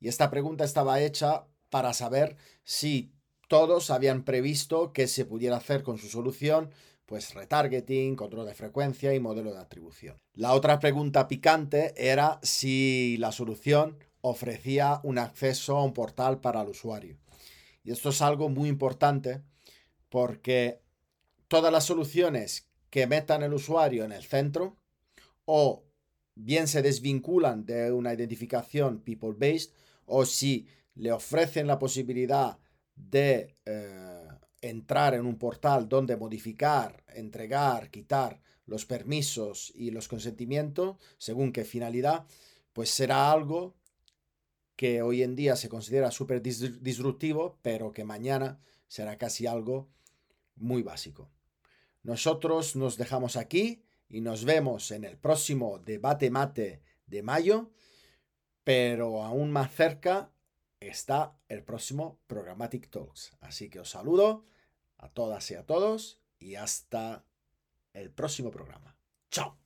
Y 0.00 0.08
esta 0.08 0.30
pregunta 0.30 0.64
estaba 0.64 1.02
hecha 1.02 1.44
para 1.68 1.92
saber 1.92 2.38
si 2.64 3.12
todos 3.46 3.90
habían 3.90 4.24
previsto 4.24 4.94
que 4.94 5.06
se 5.06 5.26
pudiera 5.26 5.58
hacer 5.58 5.82
con 5.82 5.98
su 5.98 6.08
solución, 6.08 6.70
pues 7.04 7.34
retargeting, 7.34 8.16
control 8.16 8.46
de 8.46 8.54
frecuencia 8.54 9.12
y 9.12 9.20
modelo 9.20 9.52
de 9.52 9.58
atribución. 9.58 10.16
La 10.32 10.54
otra 10.54 10.78
pregunta 10.78 11.28
picante 11.28 11.92
era 11.98 12.40
si 12.42 13.18
la 13.18 13.32
solución 13.32 13.98
ofrecía 14.22 15.00
un 15.02 15.18
acceso 15.18 15.76
a 15.76 15.84
un 15.84 15.92
portal 15.92 16.40
para 16.40 16.62
el 16.62 16.68
usuario. 16.68 17.18
Y 17.84 17.90
esto 17.90 18.08
es 18.08 18.22
algo 18.22 18.48
muy 18.48 18.70
importante 18.70 19.42
porque 20.08 20.80
todas 21.48 21.70
las 21.70 21.84
soluciones 21.84 22.70
que 22.88 23.06
metan 23.06 23.42
el 23.42 23.52
usuario 23.52 24.02
en 24.02 24.12
el 24.12 24.24
centro 24.24 24.78
o 25.46 25.84
bien 26.34 26.68
se 26.68 26.82
desvinculan 26.82 27.64
de 27.64 27.90
una 27.90 28.12
identificación 28.12 29.00
people-based 29.00 29.72
o 30.04 30.26
si 30.26 30.68
le 30.94 31.10
ofrecen 31.12 31.66
la 31.66 31.78
posibilidad 31.78 32.58
de 32.94 33.56
eh, 33.64 34.28
entrar 34.60 35.14
en 35.14 35.26
un 35.26 35.38
portal 35.38 35.88
donde 35.88 36.16
modificar, 36.16 37.04
entregar, 37.08 37.90
quitar 37.90 38.40
los 38.66 38.84
permisos 38.84 39.72
y 39.74 39.90
los 39.90 40.08
consentimientos 40.08 40.96
según 41.18 41.52
qué 41.52 41.64
finalidad, 41.64 42.26
pues 42.72 42.90
será 42.90 43.30
algo 43.32 43.74
que 44.74 45.00
hoy 45.02 45.22
en 45.22 45.36
día 45.36 45.56
se 45.56 45.68
considera 45.68 46.10
súper 46.10 46.42
disruptivo, 46.42 47.58
pero 47.62 47.92
que 47.92 48.04
mañana 48.04 48.60
será 48.88 49.16
casi 49.16 49.46
algo 49.46 49.88
muy 50.56 50.82
básico. 50.82 51.30
Nosotros 52.02 52.76
nos 52.76 52.98
dejamos 52.98 53.36
aquí 53.36 53.85
y 54.08 54.20
nos 54.20 54.44
vemos 54.44 54.90
en 54.90 55.04
el 55.04 55.16
próximo 55.16 55.78
debate 55.78 56.30
mate 56.30 56.82
de 57.06 57.22
mayo, 57.22 57.70
pero 58.64 59.22
aún 59.22 59.52
más 59.52 59.74
cerca 59.74 60.30
está 60.80 61.36
el 61.48 61.62
próximo 61.62 62.18
Programmatic 62.26 62.90
Talks. 62.90 63.36
Así 63.40 63.68
que 63.68 63.80
os 63.80 63.90
saludo 63.90 64.44
a 64.98 65.08
todas 65.08 65.50
y 65.50 65.54
a 65.54 65.64
todos 65.64 66.20
y 66.38 66.56
hasta 66.56 67.24
el 67.92 68.10
próximo 68.10 68.50
programa. 68.50 68.96
Chao. 69.30 69.56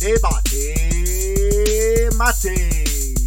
Debate 0.00 2.08
mate. 2.16 3.17